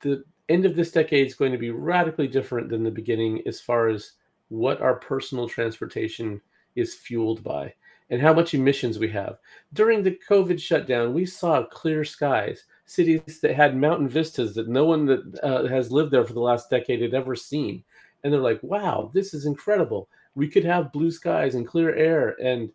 [0.00, 3.60] the end of this decade is going to be radically different than the beginning as
[3.60, 4.12] far as
[4.48, 6.40] what our personal transportation
[6.76, 7.72] is fueled by
[8.10, 9.38] and how much emissions we have.
[9.74, 14.86] During the COVID shutdown, we saw clear skies, cities that had mountain vistas that no
[14.86, 17.84] one that uh, has lived there for the last decade had ever seen.
[18.24, 20.08] And they're like, wow, this is incredible.
[20.34, 22.36] We could have blue skies and clear air.
[22.42, 22.70] And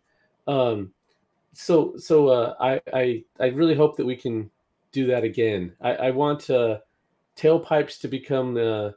[0.46, 0.92] um,
[1.52, 4.50] so, so uh, I, I, I really hope that we can
[4.92, 5.72] do that again.
[5.80, 6.78] I, I want uh,
[7.36, 8.94] tailpipes to become the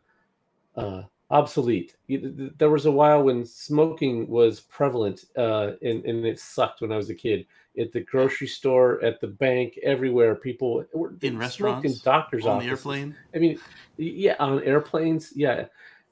[0.75, 1.95] uh, obsolete.
[2.09, 6.97] There was a while when smoking was prevalent, uh, and, and it sucked when I
[6.97, 7.45] was a kid.
[7.79, 12.57] At the grocery store, at the bank, everywhere, people were in restaurants, in doctors' on
[12.57, 12.65] offices.
[12.65, 13.15] the airplane.
[13.35, 13.59] I mean,
[13.97, 15.65] yeah, on airplanes, yeah.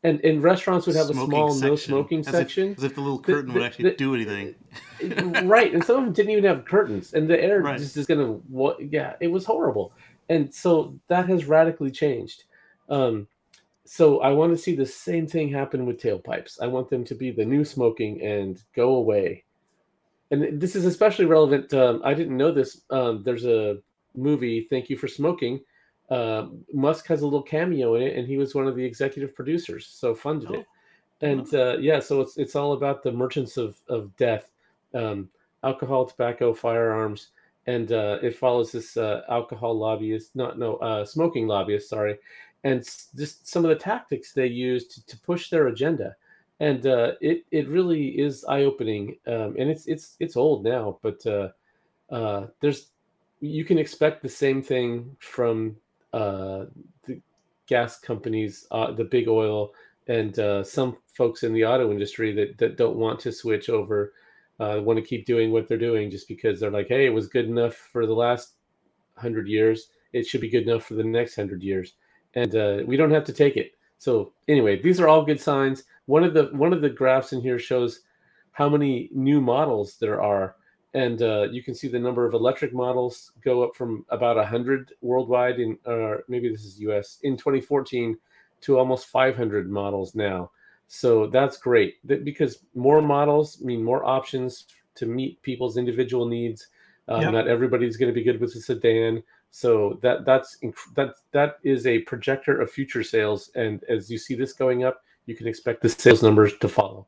[0.03, 2.75] And, and restaurants would have Smoking a small section, no smoking as if- section.
[2.77, 4.53] as if the little The- curtain would actually the- do anything.
[5.49, 7.77] right and some of them didn't even have curtains and the air Right.
[7.79, 9.93] just is gonna what yeah it was horrible
[10.29, 12.43] and so that has radically changed
[12.89, 13.27] um
[13.85, 16.61] so i want to see the same thing happen with tailpipes.
[16.61, 19.43] I want them to be the new smoking and go away.
[20.31, 23.77] And this is especially relevant um, i didn't know this um, there's a
[24.15, 25.61] movie thank you for smoking
[26.09, 29.35] uh, musk has a little cameo in it and he was one of the executive
[29.35, 30.55] producers so funded Oh.
[30.55, 30.65] it
[31.21, 34.51] and uh, yeah so it's it's all about the merchants of of death
[34.95, 35.29] um,
[35.65, 37.29] alcohol, tobacco, firearms,
[37.67, 42.17] and uh, it follows this uh, alcohol lobbyist, not no uh, smoking lobbyist, sorry,
[42.65, 42.83] and
[43.15, 46.15] just some of the tactics they use to, to push their agenda,
[46.59, 50.97] and uh, it it really is eye opening, um, and it's it's it's old now,
[51.03, 51.49] but uh,
[52.09, 52.87] uh, there's
[53.39, 55.75] you can expect the same thing from
[56.11, 56.65] uh,
[57.05, 57.21] the
[57.67, 59.71] gas companies, uh, the big oil,
[60.07, 64.13] and uh, some folks in the auto industry that that don't want to switch over
[64.57, 67.45] want to keep doing what they're doing just because they're like, hey, it was good
[67.45, 68.53] enough for the last
[69.17, 69.89] hundred years.
[70.13, 71.93] It should be good enough for the next hundred years,
[72.35, 73.71] and uh, we don't have to take it.
[73.97, 75.83] So anyway, these are all good signs.
[76.05, 78.01] One of the one of the graphs in here shows
[78.51, 80.55] how many new models there are,
[80.93, 84.93] and uh, you can see the number of electric models go up from about hundred
[85.01, 87.19] worldwide in, uh, maybe this is U.S.
[87.23, 88.17] in 2014
[88.61, 90.51] to almost 500 models now.
[90.87, 96.67] So that's great that because more models mean more options to meet people's individual needs.
[97.07, 97.33] Um, Yep.
[97.33, 99.21] Not everybody's going to be good with a sedan,
[99.55, 103.51] so that that's inc- that that is a projector of future sales.
[103.55, 107.07] And as you see this going up, you can expect the sales numbers to follow.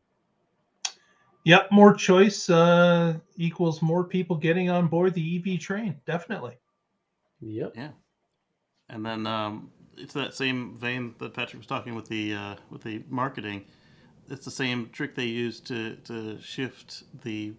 [1.43, 5.99] Yep, more choice uh, equals more people getting on board the EV train.
[6.05, 6.57] Definitely.
[7.41, 7.73] Yep.
[7.75, 7.89] Yeah.
[8.87, 12.81] And then um, it's that same vein that Patrick was talking with the uh, with
[12.81, 13.65] the marketing.
[14.29, 17.51] It's the same trick they use to to shift the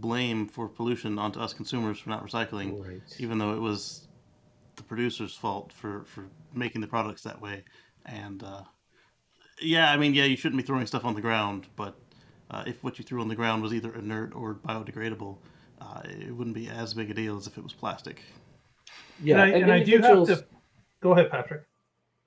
[0.00, 3.02] blame for pollution onto us consumers for not recycling, Right.
[3.18, 4.08] even though it was
[4.76, 7.64] the producer's fault for for making the products that way.
[8.04, 8.62] And uh,
[9.60, 11.96] yeah, I mean, yeah, you shouldn't be throwing stuff on the ground, but
[12.50, 15.38] uh, if what you threw on the ground was either inert or biodegradable,
[15.80, 18.22] uh, it wouldn't be as big a deal as if it was plastic.
[19.22, 20.44] Yeah, and I, and I do have to.
[21.00, 21.62] Go ahead, Patrick.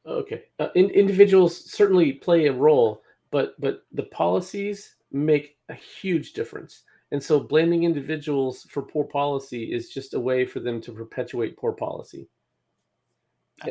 [0.05, 0.43] Okay.
[0.59, 6.83] Uh, in, individuals certainly play a role, but but the policies make a huge difference.
[7.11, 11.57] And so blaming individuals for poor policy is just a way for them to perpetuate
[11.57, 12.29] poor policy.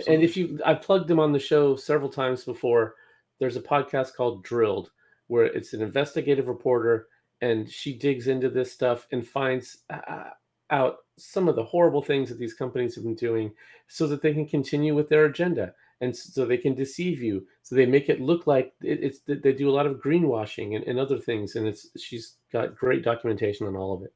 [0.06, 2.96] And if you, I've plugged them on the show several times before.
[3.38, 4.90] There's a podcast called Drilled,
[5.28, 7.08] where it's an investigative reporter,
[7.40, 10.30] and she digs into this stuff and finds uh,
[10.70, 13.52] out some of the horrible things that these companies have been doing,
[13.86, 17.46] so that they can continue with their agenda, and so they can deceive you.
[17.62, 20.84] So they make it look like it, it's they do a lot of greenwashing and,
[20.84, 24.12] and other things, and it's she's got great documentation on all of it.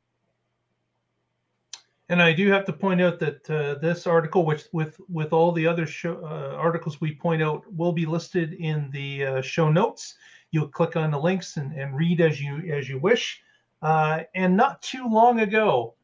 [2.08, 5.50] And I do have to point out that uh, this article, which with with all
[5.50, 9.70] the other show, uh, articles we point out, will be listed in the uh, show
[9.70, 10.16] notes.
[10.50, 13.40] You'll click on the links and, and read as you as you wish.
[13.80, 15.94] Uh, and not too long ago,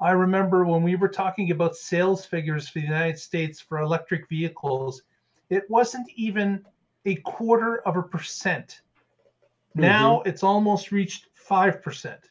[0.00, 4.28] I remember when we were talking about sales figures for the United States for electric
[4.28, 5.02] vehicles,
[5.50, 6.64] it wasn't even
[7.06, 8.80] a quarter of a percent.
[9.74, 12.30] Now it's almost reached five percent.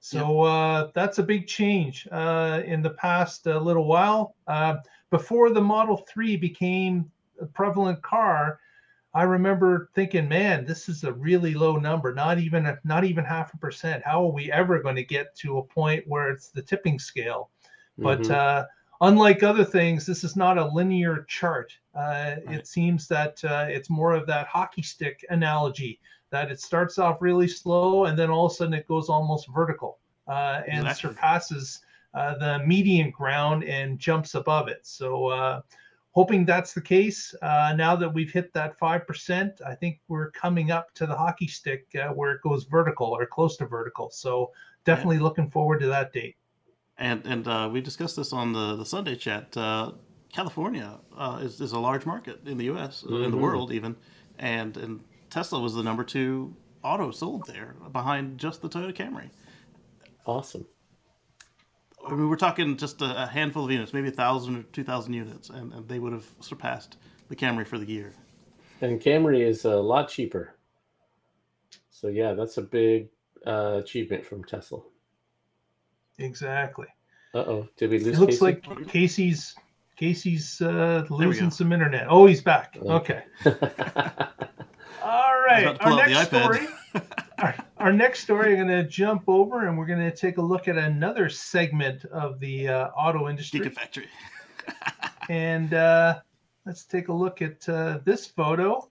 [0.00, 4.34] So uh, that's a big change uh, in the past uh, little while.
[4.46, 4.76] Uh,
[5.10, 8.58] before the Model 3 became a prevalent car,
[9.14, 12.12] I remember thinking, "Man, this is a really low number.
[12.14, 14.02] Not even a, not even half a percent.
[14.04, 17.50] How are we ever going to get to a point where it's the tipping scale?"
[17.98, 18.30] But Mhm.
[18.30, 18.66] uh,
[19.02, 21.72] unlike other things, this is not a linear chart.
[21.94, 22.56] Uh, Right.
[22.56, 27.20] It seems that uh, it's more of that hockey stick analogy that it starts off
[27.20, 31.10] really slow and then all of a sudden it goes almost vertical uh, and Exactly.
[31.10, 31.80] surpasses
[32.14, 34.80] uh, the median ground and jumps above it.
[34.86, 35.60] So, uh,
[36.12, 37.34] hoping that's the case.
[37.42, 41.46] Uh, now that we've hit that 5%, I think we're coming up to the hockey
[41.46, 44.10] stick uh, where it goes vertical or close to vertical.
[44.10, 44.52] So,
[44.84, 46.36] definitely looking forward to that date.
[46.98, 49.56] And and uh, we discussed this on the, the Sunday chat.
[49.56, 49.92] Uh,
[50.32, 53.04] California uh, is, is a large market in the U.S.
[53.08, 53.40] uh in the Mhm.
[53.40, 53.96] world even,
[54.38, 55.00] and and
[55.30, 59.30] Tesla was the number two auto sold there, behind just the Toyota Camry.
[60.26, 60.66] awesome.
[62.06, 64.82] I mean, we're talking just a, a handful of units, maybe a thousand or two
[64.84, 66.96] thousand units, and, and they would have surpassed
[67.28, 68.12] the Camry for the year.
[68.80, 70.54] And Camry is a lot cheaper.
[71.90, 73.08] So yeah, that's a big
[73.46, 74.80] uh, achievement from Tesla.
[76.18, 76.86] Exactly.
[77.34, 78.16] Uh oh, did we lose?
[78.16, 78.44] It looks Casey?
[78.44, 79.54] like Casey's
[79.96, 82.06] Casey's uh, losing some internet.
[82.08, 82.76] Oh, he's back.
[82.82, 83.22] Okay.
[83.46, 83.54] Okay.
[85.02, 85.62] All right.
[85.62, 86.42] about to Our pull out the next iPad.
[86.42, 86.68] story.
[87.38, 88.52] Our, our next story.
[88.58, 92.04] I'm going to jump over and we're going to take a look at another segment
[92.04, 93.60] of the uh, auto industry.
[93.60, 94.06] Gigafactory.
[95.28, 96.20] And uh,
[96.66, 98.88] let's take a look at uh, this photo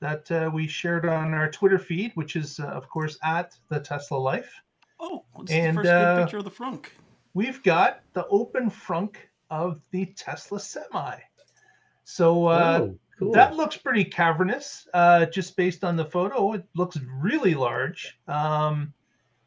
[0.00, 3.80] that uh, we shared on our Twitter feed, which is, uh, of course, at the
[3.80, 4.52] Tesla Life.
[5.04, 6.86] Oh, it's And, the first uh, good picture of the frunk.
[7.34, 9.16] We've got the open frunk
[9.50, 11.16] of the Tesla Semi.
[12.04, 13.32] So uh, oh, cool.
[13.32, 16.54] that looks pretty cavernous, uh, just based on the photo.
[16.54, 18.18] It looks really large.
[18.28, 18.94] Um,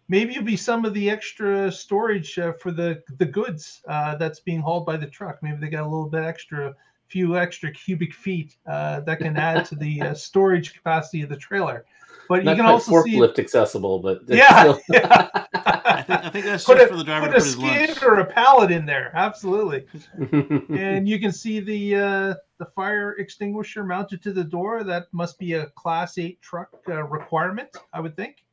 [0.10, 4.39] maybe it'll be some of the extra storage uh, for the the goods uh, that's
[4.39, 5.39] being hauled by the truck.
[5.41, 6.76] Maybe they got a little bit extra,
[7.08, 11.38] few extra cubic feet uh, that can add to the uh, storage capacity of the
[11.38, 11.86] trailer.
[12.30, 15.30] But Not you can quite also see, forklift accessible, but yeah, still- yeah.
[15.54, 17.46] I think, I think that's put just a, for the driver put to a put
[17.46, 17.89] his lunch.
[17.91, 19.12] skid or a pallet in there.
[19.13, 19.86] Absolutely.
[20.78, 24.84] and you can see the uh, the fire extinguisher mounted to the door.
[24.84, 28.43] That must be a Class Eight truck uh, requirement, I would think.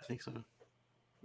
[0.00, 0.32] I think so.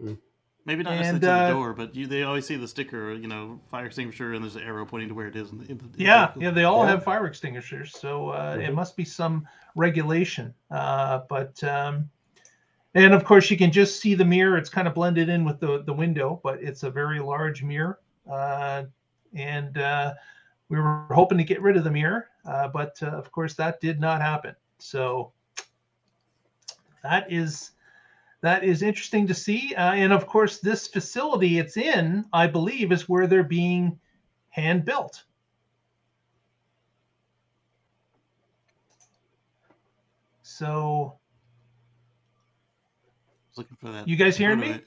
[0.02, 0.18] Mm.
[0.66, 3.14] Maybe not And, necessarily to uh, the door, but you, they always see the sticker,
[3.14, 5.52] you know, fire extinguisher, and there's an arrow pointing to where it is.
[5.52, 6.90] In the, in the, in the Yeah, yeah, they all Yeah.
[6.90, 8.76] have fire extinguishers, so uh, it Mhm.
[8.76, 10.54] must be some regulation.
[10.72, 12.10] Uh, but um,
[12.96, 14.58] and of course, you can just see the mirror.
[14.58, 18.00] It's kind of blended in with the the window, but it's a very large mirror.
[18.28, 18.86] Uh,
[19.36, 20.16] and uh,
[20.70, 23.80] we were hoping to get rid of the mirror, uh, but uh, of course, that
[23.82, 24.56] did not happen.
[24.80, 25.32] So
[27.04, 27.72] that is
[28.46, 29.74] that is interesting to see.
[29.74, 34.00] Uh, and of course, this facility it's in, I believe, is where they're being
[34.50, 35.24] hand built.
[40.44, 41.18] So
[43.58, 44.08] looking for that.
[44.08, 44.80] You guys hearing me?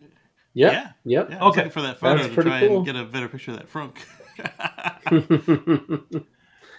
[0.55, 0.73] Yep.
[0.73, 0.93] Yeah.
[1.05, 1.31] Yep.
[1.31, 1.59] Yeah, Okay.
[1.59, 2.77] looking for that photo That's to try cool.
[2.77, 3.97] and get a better picture of that frunk.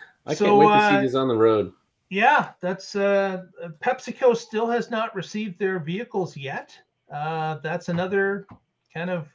[0.26, 1.74] I So, can't wait to uh, see these on the road.
[2.10, 3.45] Yeah, that's uh,
[3.82, 6.76] PepsiCo still has not received their vehicles yet.
[7.13, 8.48] Uh, that's another
[8.93, 9.28] kind of,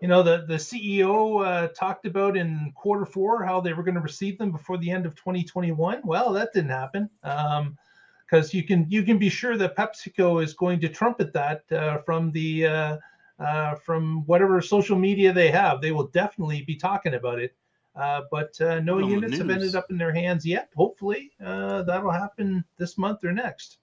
[0.00, 3.94] you know, the the CEO uh, talked about in quarter four how they were going
[3.94, 6.00] to receive them before the end of 2021.
[6.04, 10.80] Well, that didn't happen because you can you can be sure that PepsiCo is going
[10.80, 12.96] to trumpet that uh, from the uh,
[13.38, 15.82] uh, from whatever social media they have.
[15.82, 17.54] They will definitely be talking about it.
[17.96, 20.70] Uh, but uh, no On the units have ended up in their hands yet.
[20.74, 23.78] Hopefully, uh, that'll happen this month or next.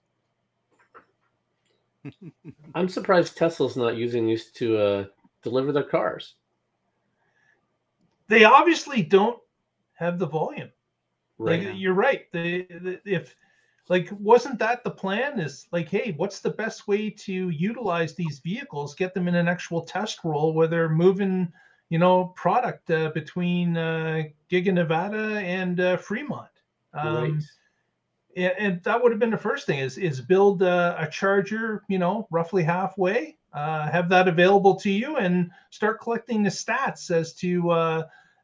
[2.74, 5.04] I'm surprised Tesla's not using these to uh,
[5.42, 6.34] deliver their cars.
[8.28, 9.38] They obviously don't
[9.94, 10.70] have the volume.
[11.38, 11.64] Right.
[11.64, 12.30] Like you're right.
[12.32, 13.34] They, the if
[13.88, 15.40] like wasn't that the plan?
[15.40, 18.94] Is like, hey, what's the best way to utilize these vehicles?
[18.94, 21.52] Get them in an actual test roll where they're moving,
[21.92, 26.48] you know, product uh, between uh, Giga Nevada and uh, Fremont.
[26.94, 27.32] Um, right.
[28.34, 31.82] and, and that would have been the first thing is is build a, a charger
[31.88, 37.10] you know roughly halfway uh, have that available to you and start collecting the stats
[37.10, 38.02] as to uh,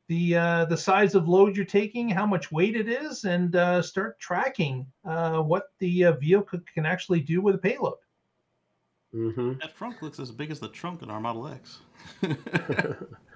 [0.09, 3.81] the uh, the size of load you're taking how much weight it is and uh,
[3.81, 7.97] start tracking uh, what the uh, vehicle can actually do with a payload
[9.13, 11.79] hmm That trunk looks as big as the trunk in our Model X.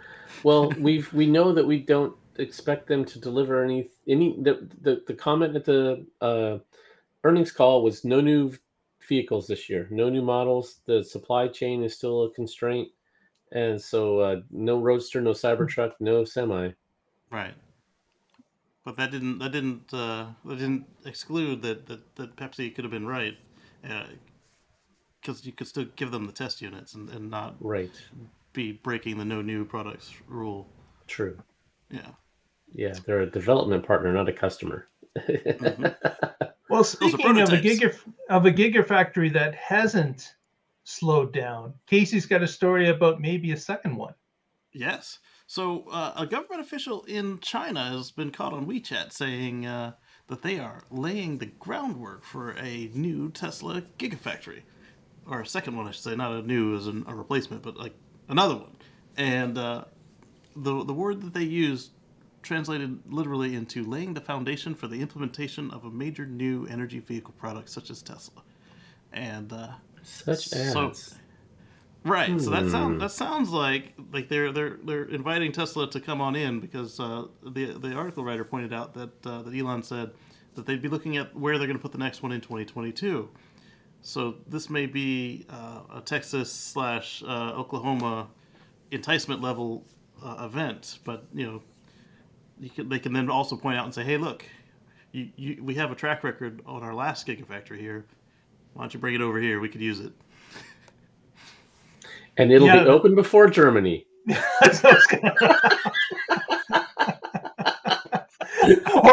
[0.43, 5.03] well, we've we know that we don't expect them to deliver any any the the,
[5.07, 6.59] the comment at the uh,
[7.25, 8.53] earnings call was no new
[9.09, 10.81] vehicles this year, no new models.
[10.87, 12.89] The supply chain is still a constraint,
[13.53, 16.71] and so uh, no Roadster, no Cybertruck, no semi.
[17.31, 17.55] right.
[18.85, 22.91] But that didn't that didn't uh, that didn't exclude that, that, that Pepsi could have
[22.91, 23.37] been right,
[25.21, 27.93] because you could still give them the test units and, and not Right.
[28.53, 30.69] Be breaking the no new products rule.
[31.07, 31.39] True.
[31.91, 32.11] Yeah.
[32.75, 34.89] Yeah, they're a development partner, not a customer.
[36.71, 37.81] well speaking of a prototypes.
[37.81, 37.99] giga
[38.31, 40.37] of a gigafactory that hasn't
[40.85, 44.15] slowed down kacey's got a story about maybe a second one
[44.73, 45.19] Yes.
[45.47, 49.93] So uh, a government official in China has been caught on WeChat saying uh,
[50.29, 54.63] that they are laying the groundwork for a new Tesla Gigafactory,
[55.27, 57.77] or a second one, I should say, not a new as an, a replacement, but
[57.77, 57.95] like
[58.33, 58.77] another one.
[59.17, 59.85] And uh,
[60.57, 61.91] the the word that they used
[62.43, 67.35] translated literally into laying the foundation for the implementation of a major new energy vehicle
[67.39, 68.43] product such as Tesla.
[69.13, 69.69] And uh,
[70.03, 70.73] Such as.
[70.73, 70.93] So-
[72.05, 72.41] Right.
[72.41, 72.71] So that Hmm.
[72.71, 76.99] sounds that sounds like like they're they're they're inviting Tesla to come on in because
[76.99, 80.11] uh, the the article writer pointed out that uh, that Elon said
[80.57, 83.29] that they'd be looking at where they're going to put the next one in 2022.
[84.03, 88.29] So this may be uh, a Texas slash uh, Oklahoma
[88.91, 89.85] enticement level
[90.23, 91.63] uh, event, but you know,
[92.59, 94.45] you can, they can then also point out and say, hey, look,
[95.13, 98.05] you, you, we have a track record on our last Gigafactory here.
[98.75, 99.61] Why don't you bring it over here?
[99.61, 100.13] We could use it.
[102.37, 102.83] and it'll Yeah.
[102.85, 104.07] be open before Germany.
[104.61, 104.95] That's what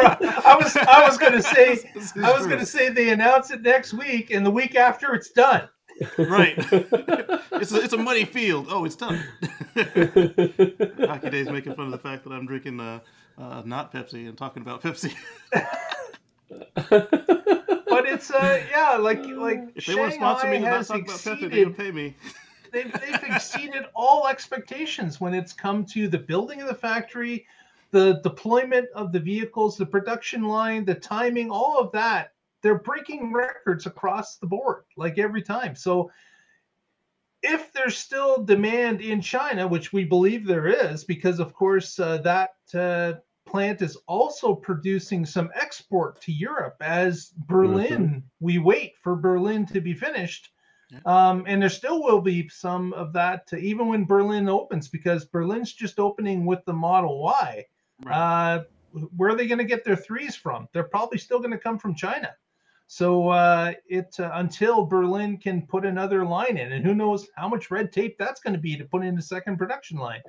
[0.05, 0.38] I
[0.75, 4.45] was I was gonna say I was gonna say they announce it next week and
[4.45, 5.69] the week after it's done.
[6.17, 6.55] Right.
[6.71, 8.67] it's a, it's a muddy field.
[8.69, 9.21] Oh, it's done.
[9.75, 12.99] Hockey Day's making fun of the fact that I'm drinking uh,
[13.37, 15.13] uh, not Pepsi and talking about Pepsi.
[17.89, 20.77] But it's uh yeah like like if they want to sponsor me Shanghai to not
[20.77, 22.15] has talk about Pepsi, they exceeded would pay me.
[22.71, 27.45] they've, they've exceeded all expectations when it's come to the building of the factory,
[27.91, 32.33] the deployment of the vehicles, the production line, the timing, all of that.
[32.61, 35.75] They're breaking records across the board, like every time.
[35.75, 36.11] So,
[37.41, 42.17] if there's still demand in China, which we believe there is, because of course uh,
[42.17, 43.13] that uh,
[43.45, 48.23] plant is also producing some export to Europe as Berlin.
[48.41, 50.51] We wait for Berlin to be finished.
[51.05, 55.23] Um, and there still will be some of that uh, even when Berlin opens, because
[55.23, 57.65] Berlin's just opening with the Model Y.
[58.03, 58.15] Right.
[58.15, 58.63] Uh,
[59.15, 60.67] where are they going to get their threes from?
[60.73, 62.33] They're probably still going to come from China.
[62.87, 67.47] So uh, it uh, until Berlin can put another line in, and who knows how
[67.47, 70.23] much red tape that's going to be to put in a second production line.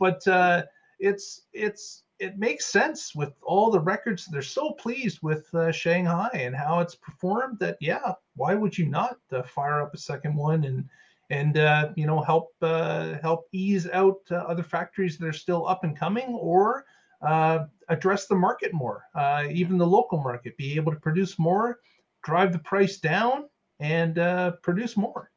[0.00, 0.64] But uh,
[0.98, 4.26] it's it's it makes sense with all the records.
[4.26, 8.86] They're so pleased with uh, Shanghai and how it's performed that yeah, why would you
[8.86, 10.84] not uh, fire up a second one and
[11.30, 15.96] and uh, you know help help ease out other factories that are still up and
[15.96, 16.84] coming or
[17.22, 21.80] uh, address the market more, uh, even the local market, be able to produce more,
[22.24, 23.48] drive the price down,
[23.80, 25.30] and uh, produce more.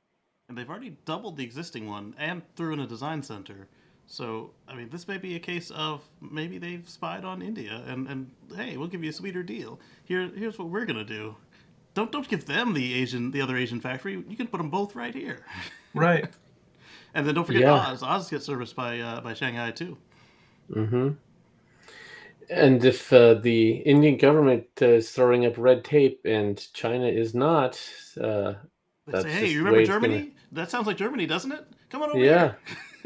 [0.49, 3.67] and they've already doubled the existing one and threw in a design center.
[4.07, 8.07] So, I mean, this may be a case of maybe they've spied on India and,
[8.07, 9.79] and hey, we'll give you a sweeter deal.
[10.03, 11.35] Here, here's what we're gonna do.
[11.95, 14.23] Don't don't give them the Asian, the other Asian factory.
[14.27, 15.45] You can put them both right here.
[15.95, 16.27] Right.
[17.15, 17.73] And then don't forget Yeah.
[17.73, 18.03] Oz.
[18.03, 19.97] Oz gets serviced by uh, by Shanghai too.
[20.73, 21.09] hmm
[22.49, 27.33] And if uh, the Indian government uh, is throwing up red tape and China is
[27.33, 27.79] not,
[28.21, 28.53] uh,
[29.07, 30.31] That's say, hey, you remember way it's Germany?
[30.51, 31.65] That sounds like Germany, doesn't it?
[31.89, 32.53] Come on over yeah,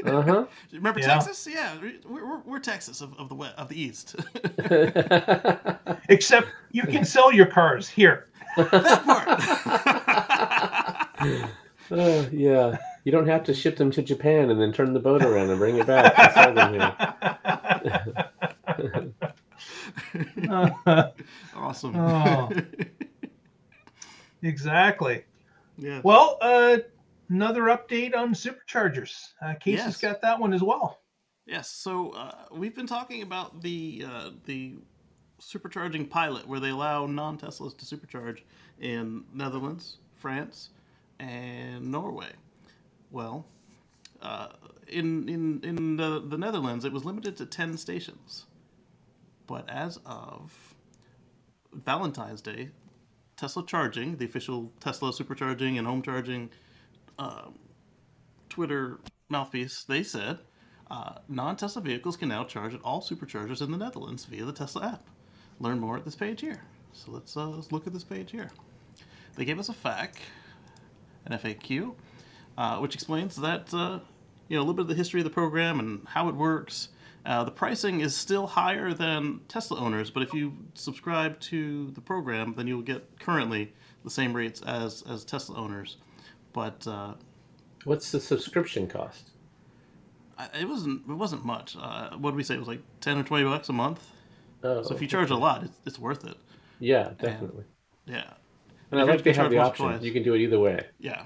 [0.03, 0.13] here.
[0.15, 0.45] uh huh.
[0.73, 1.01] Remember Yeah.
[1.07, 1.47] Texas?
[1.49, 1.93] Yeah, we're,
[2.25, 4.15] we're, we're Texas of, of the west, of the east.
[6.09, 8.27] Except you can sell your cars here.
[8.57, 9.27] that part.
[11.91, 15.23] Oh, yeah, you don't have to ship them to Japan and then turn the boat
[15.23, 16.95] around and bring it back and sell them here.
[21.55, 21.95] awesome.
[21.95, 22.49] Oh.
[24.41, 25.23] exactly.
[25.77, 26.01] yeah.
[26.03, 26.77] Well, uh,
[27.29, 29.29] another update on superchargers.
[29.41, 29.97] Uh, Kacey's Yes.
[30.01, 30.99] got that one as well.
[31.45, 31.69] Yes.
[31.69, 34.75] So uh, we've been talking about the uh, the
[35.41, 38.41] supercharging pilot, where they allow non-Teslas to supercharge
[38.79, 40.69] in Netherlands, France,
[41.19, 42.29] and Norway.
[43.11, 43.45] Well,
[44.21, 44.49] uh,
[44.87, 48.45] in in in the, the Netherlands, it was limited to ten stations,
[49.49, 50.75] but as of
[51.73, 52.69] Valentine's Day,
[53.35, 56.51] Tesla Charging, the official Tesla supercharging and home charging
[57.17, 57.57] um,
[58.47, 60.37] Twitter mouthpiece, they said
[60.91, 64.85] uh, non-Tesla vehicles can now charge at all superchargers in the Netherlands via the Tesla
[64.85, 65.03] app.
[65.59, 66.61] Learn more at this page here.
[66.93, 68.51] So let's uh, let's look at this page here.
[69.35, 70.15] They gave us a FAQ,
[71.25, 71.95] an FAQ,
[72.57, 73.99] uh, which explains that uh,
[74.47, 76.89] you know a little bit of the history of the program and how it works.
[77.25, 82.01] Uh, the pricing is still higher than Tesla owners, but if you subscribe to the
[82.01, 85.97] program, then you'll get currently the same rates as as Tesla owners.
[86.53, 87.13] But uh,
[87.83, 89.31] What's the subscription cost?
[90.57, 91.75] It wasn't it wasn't much.
[91.79, 92.55] Uh, what did we say?
[92.55, 94.09] It was like ten or twenty bucks a month.
[94.63, 96.35] Oh, So if you charge a lot, it's, it's worth it.
[96.79, 97.63] yeah, definitely.
[98.05, 98.23] Yeah,
[98.91, 99.85] And I like they have the option.
[99.85, 100.01] twice.
[100.01, 100.85] You can do it either way.
[100.99, 101.25] yeah, yeah.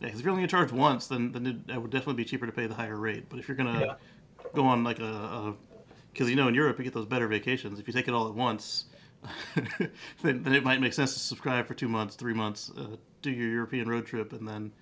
[0.00, 2.46] Because if you're only gonna charge once, then then it, it would definitely be cheaper
[2.46, 3.26] to pay the higher rate.
[3.28, 3.94] But if you're gonna Yeah.
[4.54, 5.54] Go on like a,
[6.12, 7.78] because you know in Europe you get those better vacations.
[7.78, 8.86] If you take it all at once,
[10.22, 13.30] then, then it might make sense to subscribe for two months, three months, uh, do
[13.30, 14.72] your European road trip, and then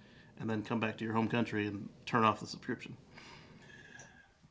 [0.41, 2.97] and then come back to your home country and turn off the subscription.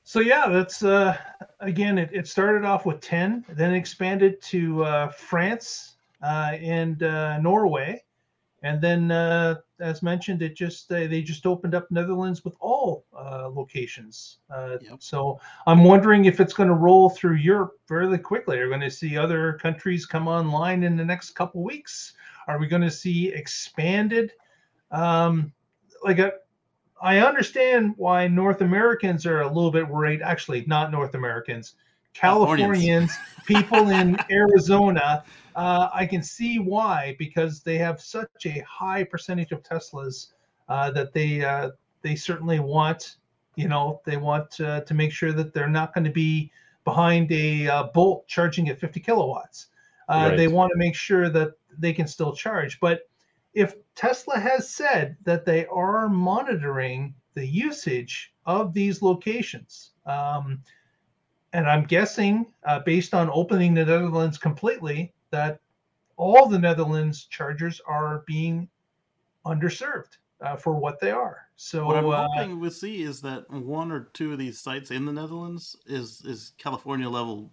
[0.04, 1.18] So yeah, that's uh,
[1.60, 1.98] again.
[1.98, 8.04] It, it started off with ten, then expanded to uh, France uh, and uh, Norway,
[8.64, 13.06] and then, uh, as mentioned, it just uh, they just opened up Netherlands with all
[13.18, 14.40] uh, locations.
[14.50, 15.02] Uh, Yep.
[15.02, 18.60] So I'm wondering if it's going to roll through Europe fairly quickly.
[18.60, 22.14] Are we going to see other countries come online in the next couple weeks?
[22.48, 24.34] Are we going to see expanded?
[24.92, 25.54] Um,
[26.04, 26.34] like a,
[27.02, 30.22] I understand why North Americans are a little bit worried.
[30.22, 31.76] Actually, not North Americans,
[32.14, 33.12] Californians.
[33.46, 35.24] People in Arizona.
[35.56, 40.28] Uh, I can see why because they have such a high percentage of Teslas
[40.68, 43.18] uh, that they uh, they certainly want.
[43.56, 46.52] You know, they want uh, to make sure that they're not going to be
[46.86, 49.68] behind a uh, bolt charging at 50 kilowatts.
[50.08, 53.02] Uh, They want to make sure that they can still charge, but
[53.54, 60.62] if Tesla has said that they are monitoring the usage of these locations, um,
[61.54, 65.60] and I'm guessing, uh, based on opening the Netherlands completely, that
[66.18, 68.70] all the Netherlands chargers are being
[69.46, 71.48] underserved uh, for what they are.
[71.56, 74.92] So, What I'm uh, hoping we'll see is that one or two of these sites
[74.92, 77.52] in the Netherlands is is California level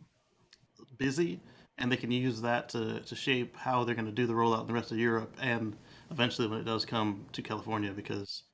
[0.98, 1.40] busy,
[1.78, 4.62] and they can use that to, to shape how they're going to do the rollout
[4.62, 5.76] in the rest of Europe, and
[6.10, 8.44] eventually when it does come to California, because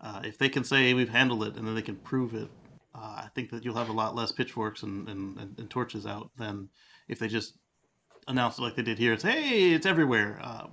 [0.00, 2.48] uh, if they can say we've handled it and then they can prove it,
[2.96, 6.06] uh, I think that you'll have a lot less pitchforks and, and, and, and torches
[6.06, 6.68] out than
[7.08, 7.54] if they just
[8.28, 9.12] announce it like they did here.
[9.12, 10.38] It's hey, it's everywhere.
[10.42, 10.66] Uh,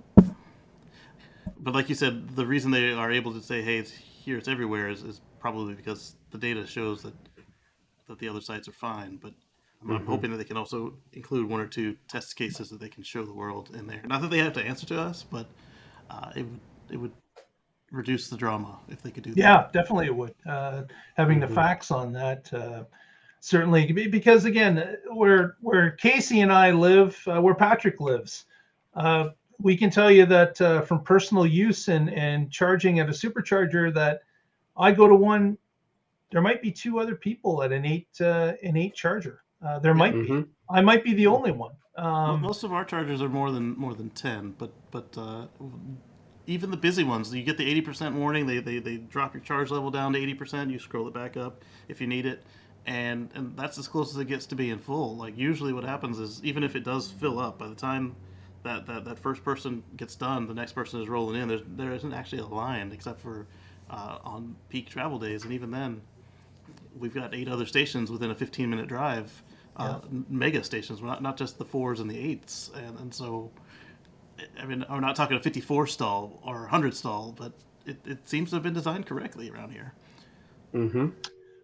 [1.58, 4.48] but like you said, the reason they are able to say, "Hey, it's here, it's
[4.48, 7.14] everywhere," is, is probably because the data shows that
[8.08, 9.16] that the other sites are fine.
[9.16, 9.34] But
[9.82, 10.06] I'm, Mhm.
[10.06, 13.24] hoping that they can also include one or two test cases that they can show
[13.24, 14.02] the world in there.
[14.06, 15.46] Not that they have to answer to us, but
[16.10, 16.60] uh, it would
[16.90, 17.12] it would
[17.90, 19.38] reduce the drama if they could do that.
[19.38, 20.34] Yeah, definitely it would.
[20.46, 20.82] Uh,
[21.16, 21.48] having Mhm.
[21.48, 22.84] the facts on that uh,
[23.40, 28.46] certainly because again, uh, where where Kacey and I live, uh, where Patrick lives,
[28.94, 29.30] uh,
[29.60, 33.92] we can tell you that uh, from personal use and and charging at a supercharger
[33.94, 34.22] that
[34.76, 35.56] I go to one,
[36.32, 39.42] there might be two other people at an eight uh, an eight charger.
[39.64, 40.26] Uh, there might be.
[40.28, 40.48] Mhm.
[40.70, 41.72] I might be the only one.
[41.96, 45.46] Mo- Um, Most of our chargers are more than more than ten, but but uh,
[46.46, 48.46] even the busy ones, you get the eighty percent warning.
[48.46, 50.70] They, they they drop your charge level down to eighty percent.
[50.70, 52.44] You scroll it back up if you need it,
[52.86, 55.16] and and that's as close as it gets to being full.
[55.16, 58.14] Like usually, what happens is even if it does fill up, by the time
[58.64, 61.48] that, that, that first person gets done, the next person is rolling in.
[61.48, 63.46] There's there isn't actually a line except for
[63.90, 66.00] uh, on peak travel days, and even then,
[66.98, 69.42] we've got eight other stations within a 15 minute drive,
[69.76, 73.50] uh, mega stations, not not just the fours and the eights, and and so,
[74.60, 77.52] I mean, we're not talking a 54 stall or 100 stall, but
[77.86, 79.92] it, it seems to have been designed correctly around here.
[80.74, 81.08] Mm-hmm.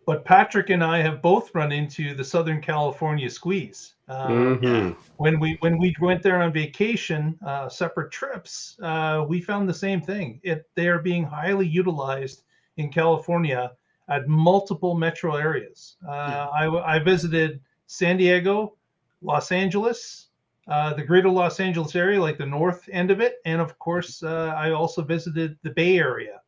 [0.06, 3.94] But Patrick and I have both run into the Southern California squeeze.
[4.08, 4.96] Uh, Mhm.
[5.18, 9.74] when we when we went there on vacation, uh, separate trips, uh, we found the
[9.74, 10.40] same thing.
[10.42, 12.42] It they are being highly utilized
[12.76, 13.72] in California
[14.08, 15.96] at multiple metro areas.
[16.04, 16.46] Uh, Yeah.
[16.48, 18.74] I, I visited San Diego,
[19.22, 20.29] Los Angeles,
[20.70, 24.22] uh, the greater Los Angeles area, like the north end of it, and of course,
[24.22, 26.40] uh, I also visited the Bay Area.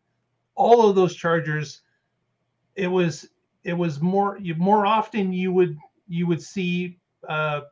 [0.55, 1.83] All of those chargers,
[2.77, 3.29] it was
[3.64, 6.99] it was more you more often you would you would see
[7.29, 7.62] uh,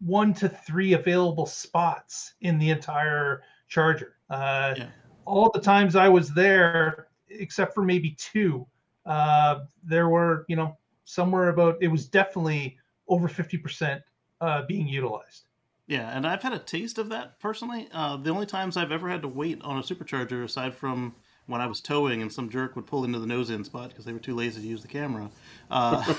[0.00, 4.16] one to three available spots in the entire charger.
[4.30, 4.88] Uh, Yeah.
[5.26, 8.66] All the times I was there, except for maybe two,
[9.06, 12.76] uh, there were you know somewhere about it was definitely
[13.08, 14.02] over fifty percent
[14.42, 15.46] uh, being utilized.
[15.86, 17.88] Yeah, and I've had a taste of that personally.
[17.92, 21.14] Uh, the only times I've ever had to wait on a supercharger, aside from
[21.46, 24.06] when I was towing and some jerk would pull into the nose in spot because
[24.06, 25.30] they were too lazy to use the camera,
[25.70, 26.14] uh,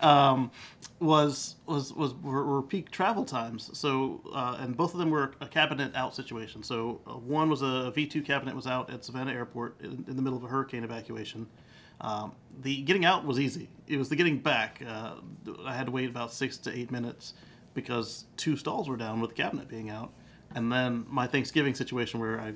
[0.00, 0.50] um,
[1.00, 3.70] was was was were, were peak travel times.
[3.72, 6.62] So uh, and both of them were a cabinet out situation.
[6.62, 10.16] So uh, one was a V two cabinet was out at Savannah Airport in, in
[10.16, 11.46] the middle of a hurricane evacuation.
[12.02, 13.70] Um, the getting out was easy.
[13.86, 14.82] It was the getting back.
[14.86, 15.14] Uh,
[15.64, 17.32] I had to wait about six to eight minutes
[17.74, 20.12] because two stalls were down with the cabinet being out,
[20.54, 22.54] and then my Thanksgiving situation where I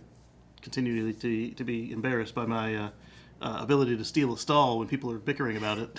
[0.63, 2.91] continue to to be embarrassed by my uh,
[3.43, 5.99] uh, ability to steal a stall when people are bickering about it.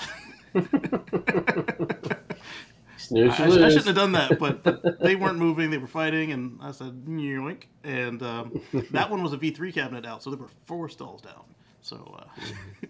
[2.98, 5.88] Snooze, I, you I shouldn't have done that, but, but they weren't moving; they were
[5.88, 7.64] fighting, and I said yoink.
[7.84, 8.62] And um,
[8.92, 11.44] that one was a V three cabinet out, so there were four stalls down.
[11.82, 12.20] So.
[12.20, 12.24] Uh,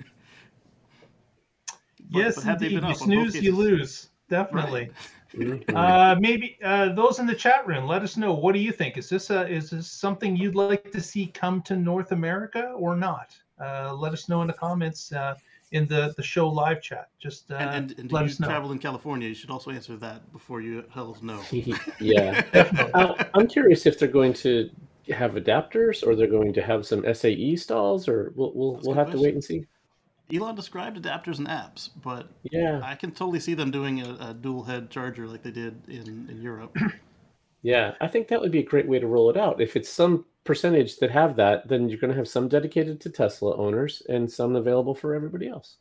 [2.09, 2.81] but- yes, but had they indeed.
[2.81, 4.09] been You up on both snooze, you lose.
[4.29, 4.89] Definitely.
[5.33, 5.75] Mhm.
[5.75, 8.33] Uh, maybe uh, those in the chat room, let us know.
[8.33, 8.97] What do you think?
[8.97, 12.95] Is this a, is this something you'd like to see come to North America or
[12.95, 13.37] not?
[13.59, 15.35] Uh, let us know in the comments uh,
[15.71, 17.09] in the the show live chat.
[17.19, 18.47] Just uh, and, and, and let you us know.
[18.47, 21.41] travel in California, you should also answer that before you tell us no.
[21.99, 22.43] yeah.
[22.93, 24.69] I, I'm curious if they're going to
[25.11, 28.95] have adapters or they're going to have some SAE stalls, or we'll we'll, That's we'll
[28.95, 29.65] good have to wait and see.
[30.33, 34.33] Elon described adapters and apps, but Yeah, I can totally see them doing a, a
[34.33, 36.75] dual head charger like they did in, in Europe.
[37.61, 37.95] yeah.
[37.99, 39.59] I think that would be a great way to roll it out.
[39.61, 43.09] If it's some percentage that have that, then you're going to have some dedicated to
[43.09, 45.77] Tesla owners and some available for everybody else.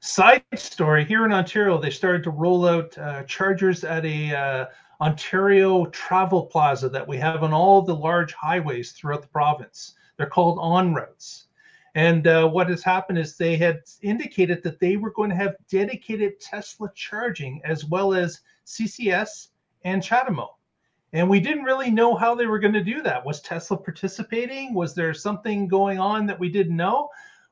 [0.00, 4.66] Side story: Here in Ontario, they started to roll out uh, chargers at a uh,
[5.00, 9.94] Ontario Travel Plaza that we have on all the large highways throughout the province.
[10.16, 11.43] They're called ONroutes.
[11.94, 15.56] And uh, what has happened is they had indicated that they were going to have
[15.70, 19.48] dedicated Tesla charging as well as CCS
[19.84, 20.48] and CHAdeMO.
[21.12, 23.24] And we didn't really know how they were going to do that.
[23.24, 24.74] Was Tesla participating?
[24.74, 27.08] Was there something going on that we didn't know?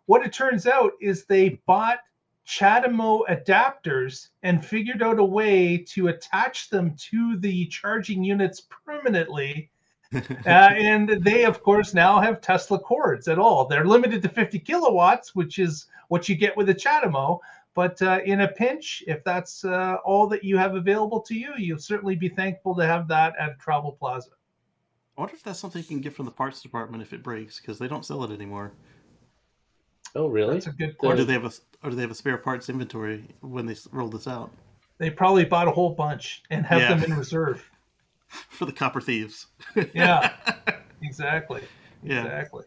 [0.07, 2.01] What it turns out is they bought
[2.45, 9.71] CHAdeMO adapters and figured out a way to attach them to the charging units permanently.
[10.47, 13.67] uh, and they, of course, now have Tesla cords at all.
[13.67, 17.39] They're limited to 50 kilowatts, which is what you get with a CHAdeMO.
[17.75, 21.53] But uh, in a pinch, if that's uh, all that you have available to you,
[21.57, 24.31] you'll certainly be thankful to have that at a travel plaza.
[25.17, 27.61] I wonder if that's something you can get from the parts department if it breaks,
[27.61, 28.73] because they don't sell it anymore.
[30.15, 30.55] Oh, really?
[30.55, 31.53] That's a good Or do they have a
[31.83, 34.51] or do they have a spare parts inventory when they s- roll this out
[34.99, 36.95] They probably bought a whole bunch and have Yeah.
[36.95, 37.69] them in reserve.
[38.49, 39.47] for the copper thieves?
[39.95, 40.33] Yeah.
[41.03, 41.63] Exactly.
[42.05, 42.25] Yeah.
[42.25, 42.65] Exactly.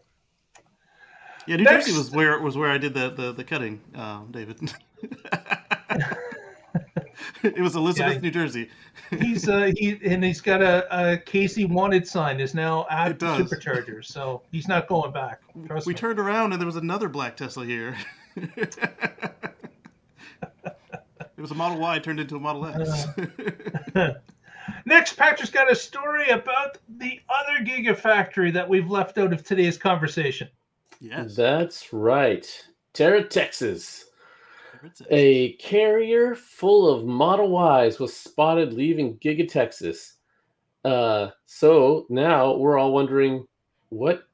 [1.46, 4.28] Yeah, New Next- Jersey was where was where I did the the, the cutting, um,
[4.32, 4.58] David.
[7.42, 8.20] it was Elizabeth, Yeah.
[8.20, 8.70] New Jersey.
[9.20, 13.26] He's uh he and he's got a, a Kacey wanted sign is now at the
[13.26, 15.42] supercharger, so he's not going back.
[15.66, 15.98] Trust we me.
[15.98, 17.94] turned around and there was another black Tesla here.
[18.36, 18.76] it
[21.36, 23.06] was a Model Y turned into a Model X.
[24.86, 29.76] Next, Patrick's got a story about the other Gigafactory that we've left out of today's
[29.76, 30.48] conversation.
[31.00, 31.34] yes.
[31.34, 32.46] That's right.
[32.92, 34.04] Terra, Texas.
[35.10, 40.14] A carrier full of Model Ys was spotted leaving Giga Texas.
[40.84, 43.44] Uh, so now we're all wondering
[43.88, 44.28] what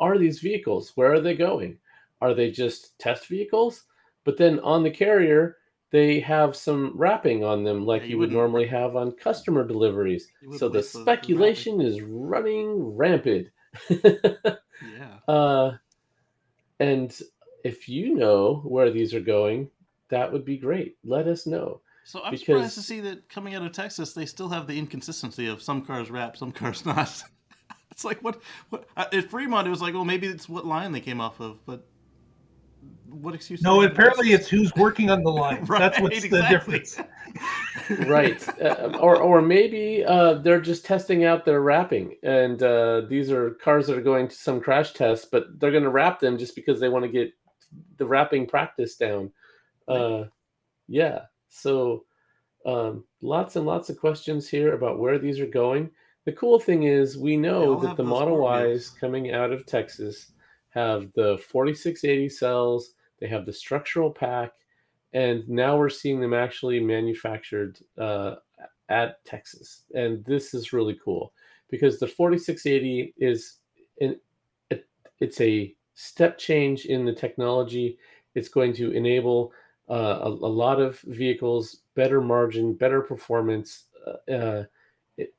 [0.00, 0.90] are these vehicles?
[0.96, 1.78] Where are they going?
[2.20, 3.84] Are they just test vehicles?
[4.24, 5.58] But then on the carrier,
[5.94, 9.64] they have some wrapping on them like Yeah, you, you would normally have on customer
[9.64, 10.26] deliveries.
[10.58, 13.46] So the waste the- the speculation is running rampant.
[13.88, 15.18] Yeah.
[15.28, 15.76] uh,
[16.80, 17.16] and
[17.62, 19.70] if you know where these are going,
[20.08, 20.96] that would be great.
[21.04, 21.80] Let us know.
[22.02, 24.76] So I'm Because- surprised to see that coming out of Texas, they still have the
[24.76, 27.22] inconsistency of some cars wrapped, some cars not.
[27.92, 28.42] it's like what?
[28.70, 29.68] What uh, at Fremont?
[29.68, 31.86] It was like, well, maybe it's what line they came off of, but
[33.20, 33.60] what excuse?
[33.60, 35.64] do No, they have in apparently it's who's working on the line.
[35.64, 36.98] That's Right, what's the difference.
[38.06, 43.30] right uh, or or maybe uh, they're just testing out their wrapping and uh, these
[43.30, 46.38] are cars that are going to some crash tests but they're going to wrap them
[46.38, 47.32] just because they want to get
[47.96, 49.30] the wrapping practice down
[49.88, 50.24] uh,
[50.88, 52.04] yeah so
[52.66, 55.90] um, lots and lots of questions here about where these are going
[56.24, 60.32] the cool thing is we know that the model ys coming out of texas
[60.70, 62.94] have the 4680 cells
[63.24, 64.52] they have the structural pack
[65.14, 68.34] and now we're seeing them actually manufactured uh,
[68.88, 71.32] at Texas, and this is really cool
[71.70, 73.58] because the 4680 is
[74.00, 74.18] an
[75.20, 77.96] it's a step change in the technology.
[78.34, 79.52] It's going to enable
[79.88, 83.84] uh, a, a lot of vehicles, better margin, better performance.
[84.04, 84.64] Uh, uh,
[85.16, 85.32] it,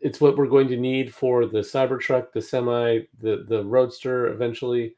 [0.00, 4.94] it's what we're going to need for the Cybertruck, the semi, the the Roadster eventually.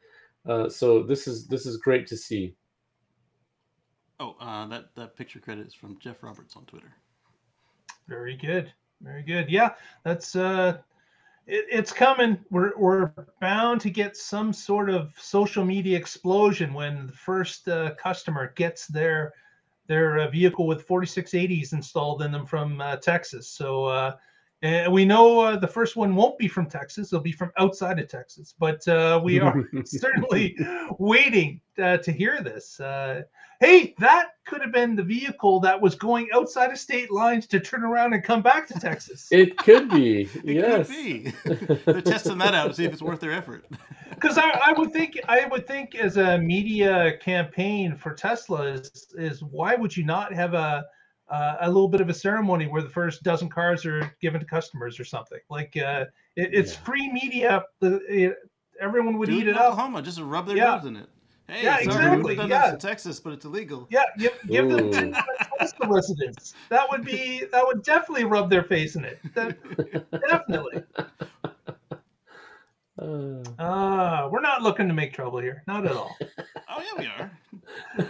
[0.47, 2.55] Uh, so this is this is great to see.
[4.21, 6.93] Oh, uh, that that picture credit is from Jeff Roberts on Twitter.
[8.09, 8.73] Very good.
[9.01, 9.51] Very good.
[9.51, 9.71] Yeah,
[10.03, 10.79] that's uh
[11.47, 12.39] it, it's coming.
[12.51, 17.95] We're we're bound to get some sort of social media explosion when the first uh,
[17.97, 19.33] customer gets their
[19.87, 23.49] their uh, vehicle with 4680s installed in them from uh, Texas.
[23.49, 24.17] So uh
[24.65, 27.99] and we know uh, the first one won't be from Texas; it'll be from outside
[27.99, 28.55] of Texas.
[28.59, 30.57] But uh, we are certainly
[30.99, 32.81] waiting uh, to hear this.
[32.81, 33.23] Uh,
[33.61, 37.61] hey, that could have been the vehicle that was going outside of state lines to
[37.61, 39.29] turn around and come back to Texas.
[39.31, 40.29] It could be.
[40.45, 40.89] It yes.
[40.89, 41.33] could be.
[41.85, 43.67] They're testing that out to see if it's worth their effort.
[44.11, 49.09] Because I, I would think, I would think, as a media campaign for Tesla is,
[49.15, 50.85] is why would you not have a
[51.29, 54.47] uh, a little bit of a ceremony where the first dozen cars are given to
[54.47, 55.39] customers or something?
[55.51, 56.07] Like uh,
[56.37, 56.81] it, it's Yeah.
[56.81, 57.65] free media.
[57.81, 58.37] The, it,
[58.81, 59.73] everyone would Do eat it in it up.
[59.73, 60.03] Oklahoma.
[60.03, 60.77] Just rub their Yeah.
[60.77, 61.09] nose in it.
[61.47, 62.63] Hey, Yeah, sorry, we exactly, would have done yeah.
[62.67, 63.87] this in Texas, but it's illegal.
[63.91, 65.25] Yeah, give, give them to the
[65.59, 66.55] Tesla residents.
[66.71, 69.19] That would be that would definitely rub their face in it.
[69.35, 69.59] That,
[70.29, 70.83] definitely.
[72.99, 75.63] Uh, Uh, we're not looking to make trouble here.
[75.67, 76.17] Not at all.
[76.77, 77.31] Oh yeah, we are.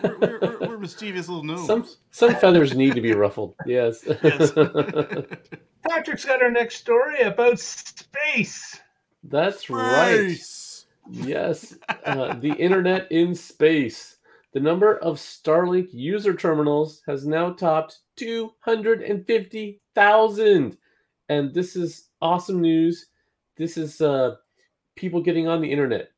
[0.02, 1.66] We're, we're, we're, we're mischievous little gnomes.
[1.66, 3.54] some some feathers need to be ruffled.
[3.66, 4.02] Yes.
[4.22, 4.52] Yes.
[5.90, 8.80] Patrick's got our next story about space.
[9.24, 10.38] That's right.
[11.10, 11.76] Yes.
[12.06, 14.16] Uh, the internet in space.
[14.54, 20.78] The number of Starlink user terminals has now topped 250,000.
[21.28, 23.08] And this is awesome news.
[23.56, 24.36] This is uh,
[24.96, 26.08] people getting on the internet.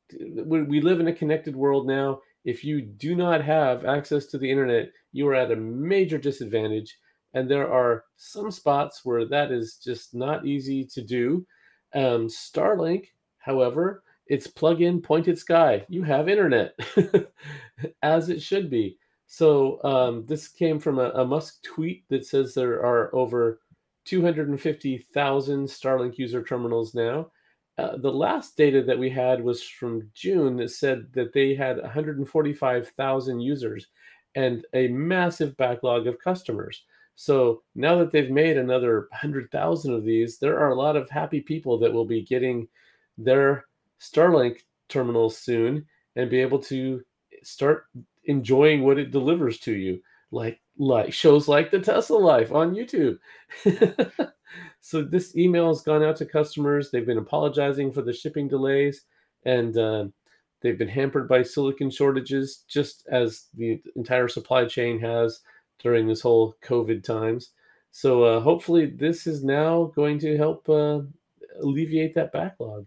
[0.45, 2.21] We, live in a connected world now.
[2.45, 6.97] If you do not have access to the internet, you are at a major disadvantage.
[7.35, 11.47] And there are some spots where that is just not easy to do.
[11.95, 13.07] Um, Starlink,
[13.39, 15.85] however, it's plug in, pointed sky.
[15.89, 16.79] You have internet,
[18.03, 18.99] as it should be.
[19.27, 23.61] So um, this came from a, a Musk tweet that says there are over
[24.05, 27.31] 250,000 Starlink user terminals now.
[27.79, 31.81] Uh, the last data that we had was from June that said that they had
[31.81, 33.89] 145,000 users
[34.35, 36.85] and a massive backlog of customers.
[37.17, 41.41] So now that they've made another 100,000 of these, there are a lot of happy
[41.41, 42.69] people that will be getting
[43.19, 43.65] their
[44.01, 47.03] Starlink terminals soon and be able to
[47.43, 47.87] start
[48.25, 50.01] enjoying what it delivers to you,
[50.31, 53.19] like like shows like the Tesla Life on YouTube.
[54.87, 56.93] so this email has gone out to customers.
[56.93, 59.03] They've been apologizing for the shipping delays,
[59.45, 60.05] and uh,
[60.61, 65.41] they've been hampered by silicon shortages, just as the entire supply chain has
[65.81, 67.51] during this whole COVID times.
[67.91, 71.01] So uh, hopefully, this is now going to help uh,
[71.61, 72.87] alleviate that backlog.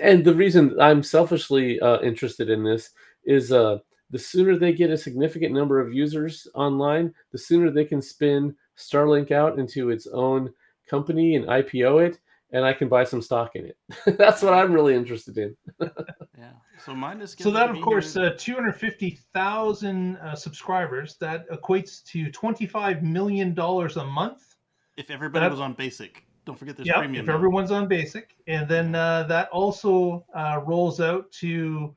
[0.00, 2.90] And, the reason I'm selfishly uh, interested in this
[3.24, 3.78] is uh,
[4.10, 8.54] the sooner they get a significant number of users online, the sooner they can spin
[8.78, 10.52] Starlink out into its own
[10.86, 12.18] company and IPO it,
[12.52, 13.76] and I can buy some stock in it.
[14.18, 15.56] That's what I'm really interested in.
[16.38, 16.50] Yeah.
[16.84, 17.34] So mine is.
[17.38, 21.16] So that, of course, here- uh, 250,000 uh, subscribers.
[21.18, 24.56] That equates to 25 million dollars a month.
[24.98, 26.24] if everybody that- was on basic.
[26.44, 27.22] Don't forget there's Yeah, premium.
[27.22, 27.34] if now.
[27.34, 31.96] everyone's on basic, and then uh, that also uh, rolls out to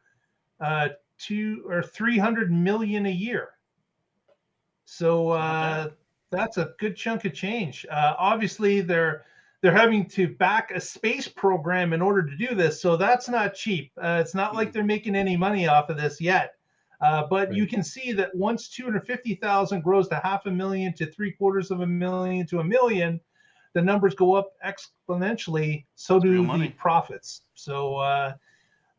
[0.60, 0.88] uh,
[1.20, 3.50] two or three hundred million a year.
[4.86, 5.94] So uh, bad.
[6.32, 7.86] That's a good chunk of change.
[7.90, 9.26] Uh, obviously, they're
[9.62, 13.54] they're having to back a space program in order to do this, so that's not
[13.54, 13.92] cheap.
[14.02, 14.74] Uh, it's not like Mhm.
[14.74, 16.54] they're making any money off of this yet.
[17.02, 21.32] Uh, but you can see that once 250,000 grows to half a million to three
[21.32, 23.20] quarters of a million to a million,
[23.74, 25.86] the numbers go up exponentially.
[25.96, 26.70] So do the money.
[26.70, 27.42] profits.
[27.54, 28.34] So, uh,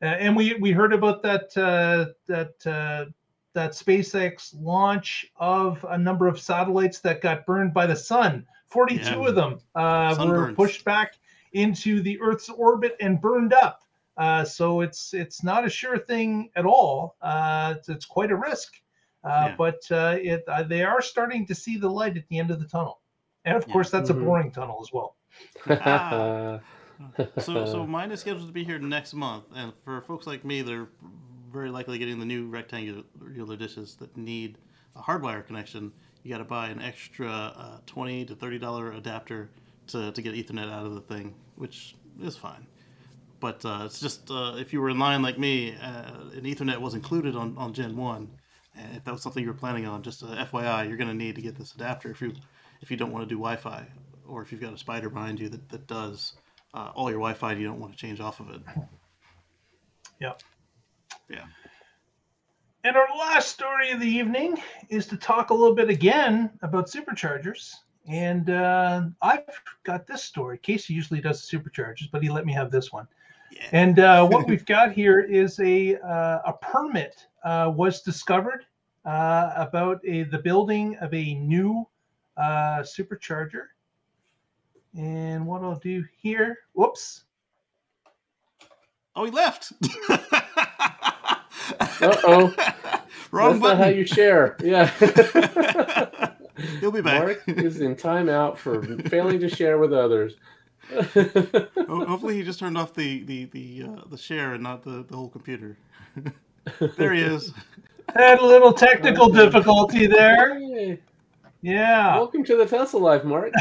[0.02, 3.06] uh, and we we heard about that uh, that uh,
[3.52, 8.46] that SpaceX launch of a number of satellites that got burned by the sun.
[8.66, 9.28] Forty-two Yeah.
[9.28, 11.14] of them uh, were pushed back
[11.52, 13.82] into the Earth's orbit and burned up.
[14.16, 17.16] Uh, so it's it's not a sure thing at all.
[17.22, 18.74] Uh, it's, it's quite a risk,
[19.24, 19.54] uh, Yeah.
[19.56, 22.60] but uh, it uh, they are starting to see the light at the end of
[22.60, 23.00] the tunnel,
[23.44, 23.72] and of Yeah.
[23.72, 24.22] course that's Mhm.
[24.22, 25.16] a boring tunnel as well.
[25.68, 26.60] Ah.
[27.38, 30.60] so so mine is scheduled to be here next month, and for folks like me,
[30.62, 30.88] they're
[31.52, 34.58] very likely getting the new rectangular dishes that need
[34.96, 35.92] a hardwire connection.
[36.22, 39.50] You got to buy an extra uh, twenty to thirty dollar adapter
[39.88, 42.66] to, to get Ethernet out of the thing, which is fine.
[43.40, 46.78] But uh, it's just uh, if you were in line like me, uh, an Ethernet
[46.78, 48.28] was included on, on Gen One,
[48.76, 51.14] and if that was something you were planning on, just a FYI, you're going to
[51.14, 52.34] need to get this adapter if you
[52.82, 53.86] if you don't want to do Wi-Fi,
[54.26, 56.34] or if you've got a spider behind you that, that does
[56.74, 58.60] uh, all your Wi-Fi, and you don't want to change off of it.
[60.20, 60.42] Yep.
[61.30, 61.44] Yeah.
[62.82, 66.88] And our last story of the evening is to talk a little bit again about
[66.88, 67.74] superchargers.
[68.08, 69.44] And uh, I've
[69.84, 70.58] got this story.
[70.58, 73.06] Kacey usually does the superchargers, but he let me have this one.
[73.52, 73.68] Yeah.
[73.72, 78.64] And uh, what we've got here is a uh, a permit uh, was discovered
[79.04, 81.86] uh, about a, the building of a new
[82.36, 83.66] uh, supercharger.
[84.96, 87.24] And what I'll do here, whoops,
[89.16, 89.72] Oh, he left.
[91.80, 92.54] Uh-oh.
[93.30, 94.56] Wrong That's not how you share.
[94.62, 94.86] Yeah.
[96.80, 97.22] He'll be back.
[97.22, 100.34] Mark is in timeout for failing to share with others.
[100.90, 105.16] Hopefully, he just turned off the the the uh, the share and not the, the
[105.16, 105.76] whole computer.
[106.96, 107.52] there he is.
[108.16, 110.58] had a little technical difficulty there.
[110.58, 110.98] Hey,
[111.62, 112.16] Yeah.
[112.16, 113.52] welcome to the Tesla life, Mark.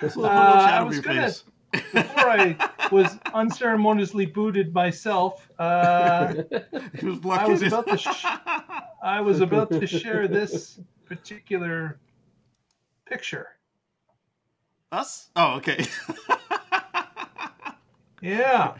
[0.00, 1.44] This will put a little Uh, I was your gonna- face.
[1.72, 6.34] Before I was unceremoniously booted myself, uh,
[7.02, 8.24] was I was about to sh-
[9.02, 11.98] I was about to share this particular
[13.06, 13.48] picture.
[14.92, 15.30] Us?
[15.36, 15.86] Oh, okay.
[18.20, 18.76] Yeah.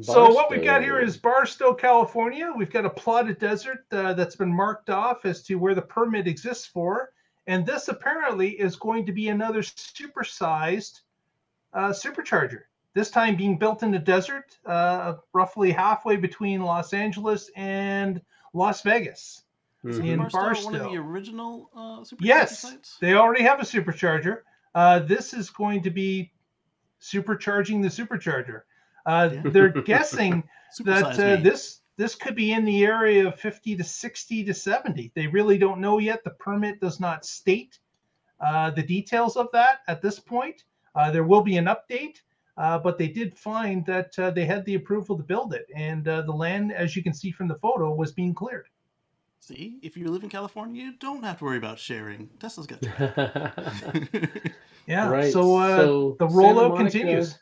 [0.00, 2.52] So what we've got here is Barstow, California.
[2.56, 6.26] We've got a plotted desert uh, that's been marked off as to where the permit
[6.26, 7.10] exists for,
[7.46, 11.00] and this apparently is going to be another supersized
[11.74, 12.62] uh, supercharger.
[12.94, 18.22] This time being built in the desert, uh, roughly halfway between Los Angeles and
[18.52, 19.42] Las Vegas.
[19.84, 20.06] Mhm.
[20.06, 22.96] in Barstow, one of the original uh, supercharger Yes, sites?
[23.02, 24.38] they already have a supercharger.
[24.74, 26.32] Uh, this is going to be
[27.02, 28.62] supercharging the supercharger.
[29.04, 29.42] Uh, Yeah.
[29.44, 30.42] They're guessing
[30.84, 35.12] that uh, this this could be in the area of 50 to 60 to 70.
[35.14, 36.24] They really don't know yet.
[36.24, 37.78] The permit does not state
[38.40, 40.64] uh, the details of that at this point.
[40.94, 42.20] Uh, there will be an update,
[42.56, 46.06] uh, but they did find that uh, they had the approval to build it, and
[46.08, 48.68] uh, the land, as you can see from the photo, was being cleared.
[49.40, 52.28] See, if you live in California, you don't have to worry about sharing.
[52.38, 52.90] Tesla's got you.
[54.86, 55.08] Yeah.
[55.08, 57.38] Right, So, uh, so the Santa rollout continues.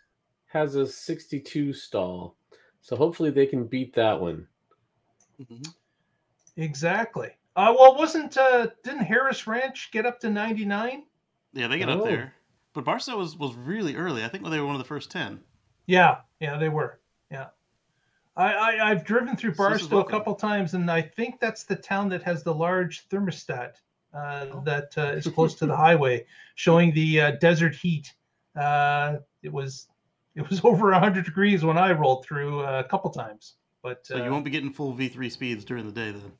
[0.46, 2.36] Has a 62 stall.
[2.82, 4.46] So hopefully they can beat that one.
[5.40, 5.66] Mhm.
[6.56, 7.30] Exactly.
[7.56, 11.04] Uh, well, wasn't uh, didn't Harris Ranch get up to 99?
[11.52, 11.98] Yeah, they get Oh.
[11.98, 12.34] up there.
[12.74, 14.24] But Barstow was, was really early.
[14.24, 15.40] I think they were one of the first 10.
[15.86, 17.00] Yeah, yeah, they were.
[17.30, 17.48] Yeah.
[18.36, 21.38] I, I I've driven through So this is Barstow a couple times, and I think
[21.38, 23.74] that's the town that has the large thermostat
[24.14, 24.62] uh, Oh.
[24.64, 28.12] that uh, is close to the highway, showing the uh, desert heat.
[28.58, 29.88] Uh, it was
[30.34, 33.56] it was over 100 degrees when I rolled through uh, a couple times.
[33.82, 36.32] But So uh, you won't be getting full V3 speeds during the day then.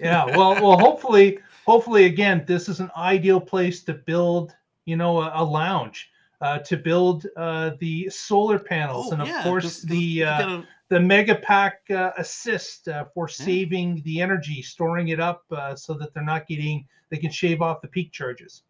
[0.00, 4.54] yeah well well hopefully hopefully again this is an ideal place to build
[4.90, 6.10] you know a, a lounge
[6.40, 10.68] uh, to build uh, the solar panels and of course 'cause- 'cause the uh, gotta-
[10.88, 15.94] the mega pack uh, assist uh, for saving the energy storing it up uh, so
[15.94, 18.64] that they're not getting they can shave off the peak charges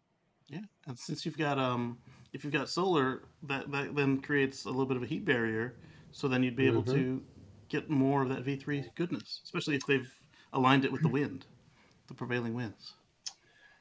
[0.47, 2.01] Yeah, and since you've got um,
[2.33, 5.79] if you've got solar, that that then creates a little bit of a heat barrier.
[6.11, 6.85] So then you'd be able Mhm.
[6.85, 7.25] to
[7.69, 10.13] get more of that V3 goodness, especially if they've
[10.53, 11.47] aligned it with the wind,
[12.07, 12.95] the prevailing winds.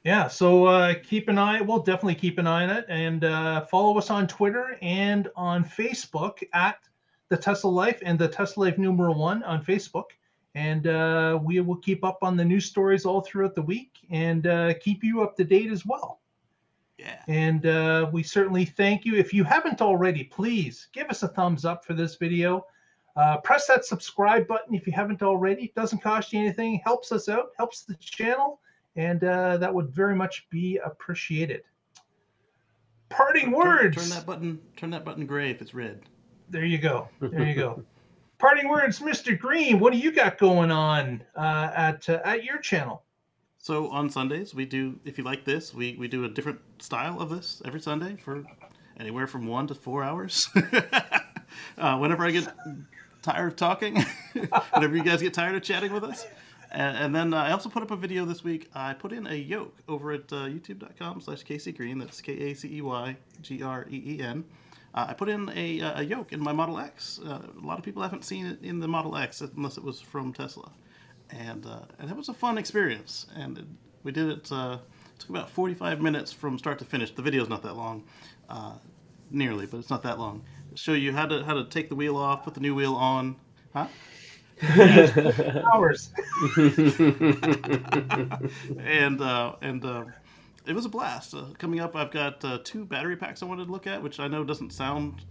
[0.02, 1.60] Yeah, so uh, keep an eye.
[1.60, 5.62] We'll definitely keep an eye on it, and uh, follow us on Twitter and on
[5.62, 6.78] Facebook at
[7.28, 10.06] the Tesla Life and the Tesla Life Numeral One on Facebook,
[10.54, 14.46] and uh, we will keep up on the news stories all throughout the week and
[14.46, 16.20] uh, keep you up to date as well.
[16.98, 17.22] Yeah.
[17.28, 19.16] And uh, we certainly thank you.
[19.16, 22.66] If you haven't already, please give us a thumbs up for this video.
[23.16, 25.64] Uh, press that subscribe button if you haven't already.
[25.64, 26.80] It doesn't cost you anything.
[26.84, 27.50] Helps us out.
[27.56, 28.60] Helps the channel
[28.96, 31.62] and uh, that would very much be appreciated.
[33.08, 33.96] Parting Turn- words.
[33.96, 34.60] Turn that button.
[34.76, 36.02] Turn that button gray if it's red.
[36.48, 37.08] There you go.
[37.20, 37.82] There you go.
[38.38, 39.38] Parting words, Mr.
[39.38, 39.78] Green.
[39.78, 43.02] What do you got going on uh, at uh, at your channel?
[43.58, 44.98] So on Sundays we do.
[45.04, 48.42] If you like this, we we do a different style of this every Sunday for
[48.98, 50.48] anywhere from one to four hours.
[51.78, 52.48] uh, whenever I get
[53.20, 54.02] tired of talking,
[54.72, 56.26] whenever you guys get tired of chatting with us.
[56.72, 58.70] And, and then uh, I also put up a video this week.
[58.74, 61.98] I put in a yoke over at uh, youtube.com slash Kacey Green.
[61.98, 64.44] That's K A C E Y G R E E N.
[64.94, 67.20] Uh, I put in a, uh, a yoke in my Model X.
[67.24, 70.00] Uh, a lot of people haven't seen it in the Model X unless it was
[70.00, 70.70] from Tesla,
[71.30, 73.26] and uh, and it was a fun experience.
[73.36, 73.64] And it,
[74.02, 74.50] we did it.
[74.50, 74.78] Uh,
[75.18, 77.10] took about 45 minutes from start to finish.
[77.10, 78.04] The video's not that long,
[79.30, 80.42] nearly, but it's not that long.
[80.74, 83.36] Show you how to how to take the wheel off, put the new wheel on.
[83.74, 83.86] Huh?
[85.72, 86.10] Hours.
[88.78, 90.04] and uh, and uh,
[90.66, 91.34] it was a blast.
[91.34, 94.20] Uh, coming up, I've got uh, two battery packs I wanted to look at, which
[94.20, 95.24] I know doesn't sound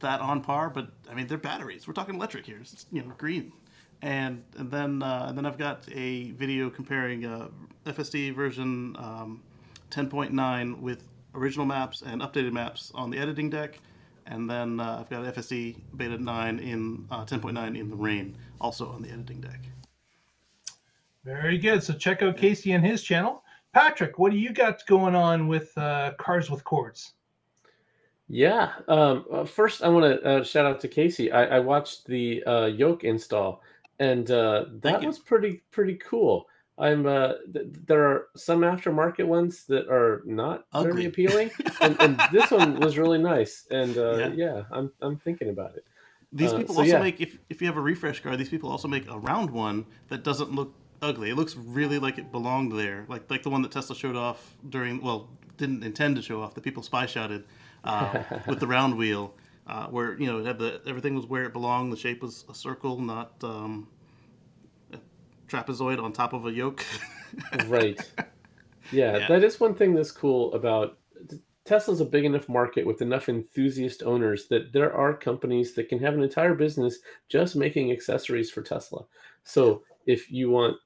[0.00, 1.86] that on par, but I mean they're batteries.
[1.86, 2.58] We're talking electric here.
[2.60, 3.52] It's, you know, green.
[4.00, 7.48] And and then uh, and then I've got a video comparing uh,
[7.86, 9.42] FSD version um,
[9.90, 13.78] 10.9 with original maps and updated maps on the editing deck.
[14.26, 18.88] And then uh, I've got FSD beta 9 in uh, 10.9 in the rain, also
[18.88, 19.60] on the editing deck.
[21.24, 21.82] Very good.
[21.82, 23.42] So check out Kacey and his channel.
[23.72, 27.12] Patrick, what do you got going on with uh, Cars with Cords?
[28.28, 28.72] Yeah.
[28.88, 31.32] Um, uh, first, I want to uh, shout out to Kacey.
[31.32, 33.62] I, I watched the uh, yoke install,
[33.98, 36.46] and uh, that was pretty pretty cool.
[36.82, 40.90] I'm uh, th- there are some aftermarket ones that are not Ugly.
[40.92, 43.66] very appealing, and, and this one was really nice.
[43.70, 44.32] And uh, Yeah.
[44.44, 44.62] yeah.
[44.76, 45.84] I'm I'm thinking about it.
[46.32, 47.02] These Uh, people so also yeah.
[47.08, 49.86] make if if you have a refresh card, these people also make a round one
[50.08, 51.30] that doesn't look ugly.
[51.30, 54.56] It looks really like it belonged there, like like the one that Tesla showed off
[54.68, 55.28] during well
[55.58, 56.54] didn't intend to show off.
[56.54, 57.44] The people spy shotted
[57.84, 59.34] uh, with the round wheel,
[59.66, 61.92] uh, where you know it had the everything was where it belonged.
[61.92, 63.86] The shape was a circle, not um,
[65.52, 66.84] trapezoid on top of a yoke.
[67.66, 67.98] right
[68.90, 69.28] yeah, Yeah.
[69.28, 70.98] that is one thing that's cool about
[71.64, 75.98] tesla's a big enough market with enough enthusiast owners that there are companies that can
[76.00, 76.98] have an entire business
[77.28, 79.04] just making accessories for tesla
[79.44, 80.76] so if you want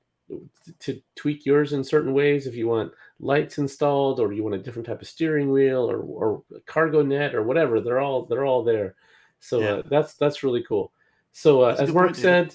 [0.81, 4.59] to tweak yours in certain ways if you want lights installed or you want a
[4.59, 8.63] different type of steering wheel or, or cargo net or whatever they're all they're all
[8.63, 8.95] there
[9.41, 9.73] so Yeah.
[9.77, 10.93] uh, that's that's really cool
[11.33, 12.55] so uh, as mark point, said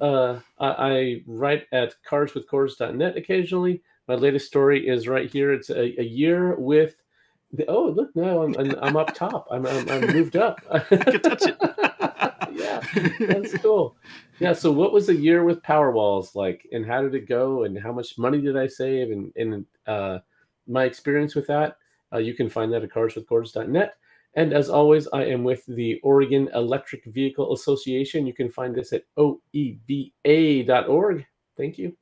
[0.00, 3.82] uh, I, I write at carswithcords.net occasionally.
[4.06, 5.52] My latest story is right here.
[5.52, 6.96] It's a, a year with
[7.52, 9.46] the, oh look now I'm, I'm, I'm up top.
[9.50, 10.60] I'm, I'm, I'm moved up.
[10.88, 11.56] can touch it.
[12.52, 12.80] yeah,
[13.20, 13.96] that's cool.
[14.38, 14.52] Yeah.
[14.52, 17.92] So what was a year with Powerwalls like, and how did it go, and how
[17.92, 20.18] much money did I save, and and uh,
[20.66, 21.76] my experience with that?
[22.12, 23.94] Uh, you can find that at carswithcords.net.
[24.38, 28.24] And as always, I am with the Oregon Electric Vehicle Association.
[28.24, 29.96] You can find this at oeva.org.
[31.56, 31.96] Thank you.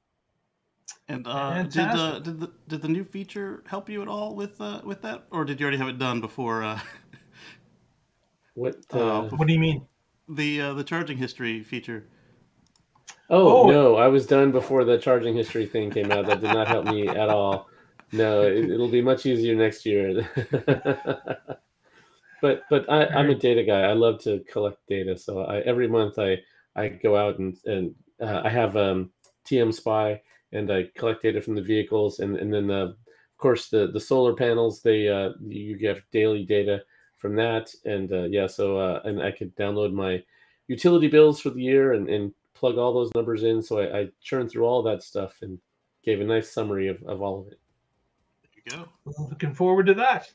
[1.09, 4.61] And uh, did uh, did the did the new feature help you at all with
[4.61, 6.79] uh, with that, or did you already have it done before uh,
[8.55, 8.77] What?
[8.93, 9.87] Uh, Uh, What do you mean?
[10.29, 12.05] the uh, the charging history feature?
[13.31, 13.71] oh, oh.
[13.71, 16.27] no, I was done before the charging history thing came out.
[16.27, 17.71] That did not help me at all.
[18.13, 20.29] No, it, it'll be much easier next year.
[22.43, 23.83] but but I, I'm a data guy.
[23.83, 25.17] I love to collect data.
[25.17, 26.39] So I, every month I
[26.75, 29.11] I go out and and uh, I have um,
[29.45, 30.21] TM Spy
[30.53, 32.97] and I collect data from the vehicles and and then uh, of
[33.39, 36.83] course the the solar panels they uh, you get daily data
[37.17, 40.23] from that and uh, yeah so uh, and I could download my
[40.69, 43.63] utility bills for the year and, and plug all those numbers in.
[43.63, 45.59] So I, I churned through all that stuff and
[46.05, 47.61] gave a nice summary of, of all of it.
[48.43, 49.23] There you go.
[49.31, 50.31] Looking forward to that.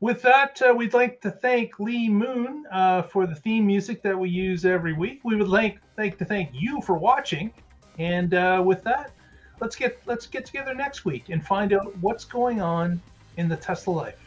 [0.00, 4.18] With that, uh, we'd like to thank Lee Moon uh, for the theme music that
[4.18, 5.20] we use every week.
[5.24, 7.52] We would like, like to thank you for watching.
[7.98, 9.12] And uh, with that,
[9.60, 13.00] let's get let's get together next week and find out what's going on
[13.36, 14.20] in the Tesla life.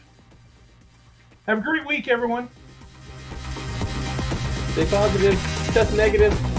[1.46, 2.48] Have a great week, everyone.
[4.72, 5.34] Stay positive,
[5.72, 6.57] test negative.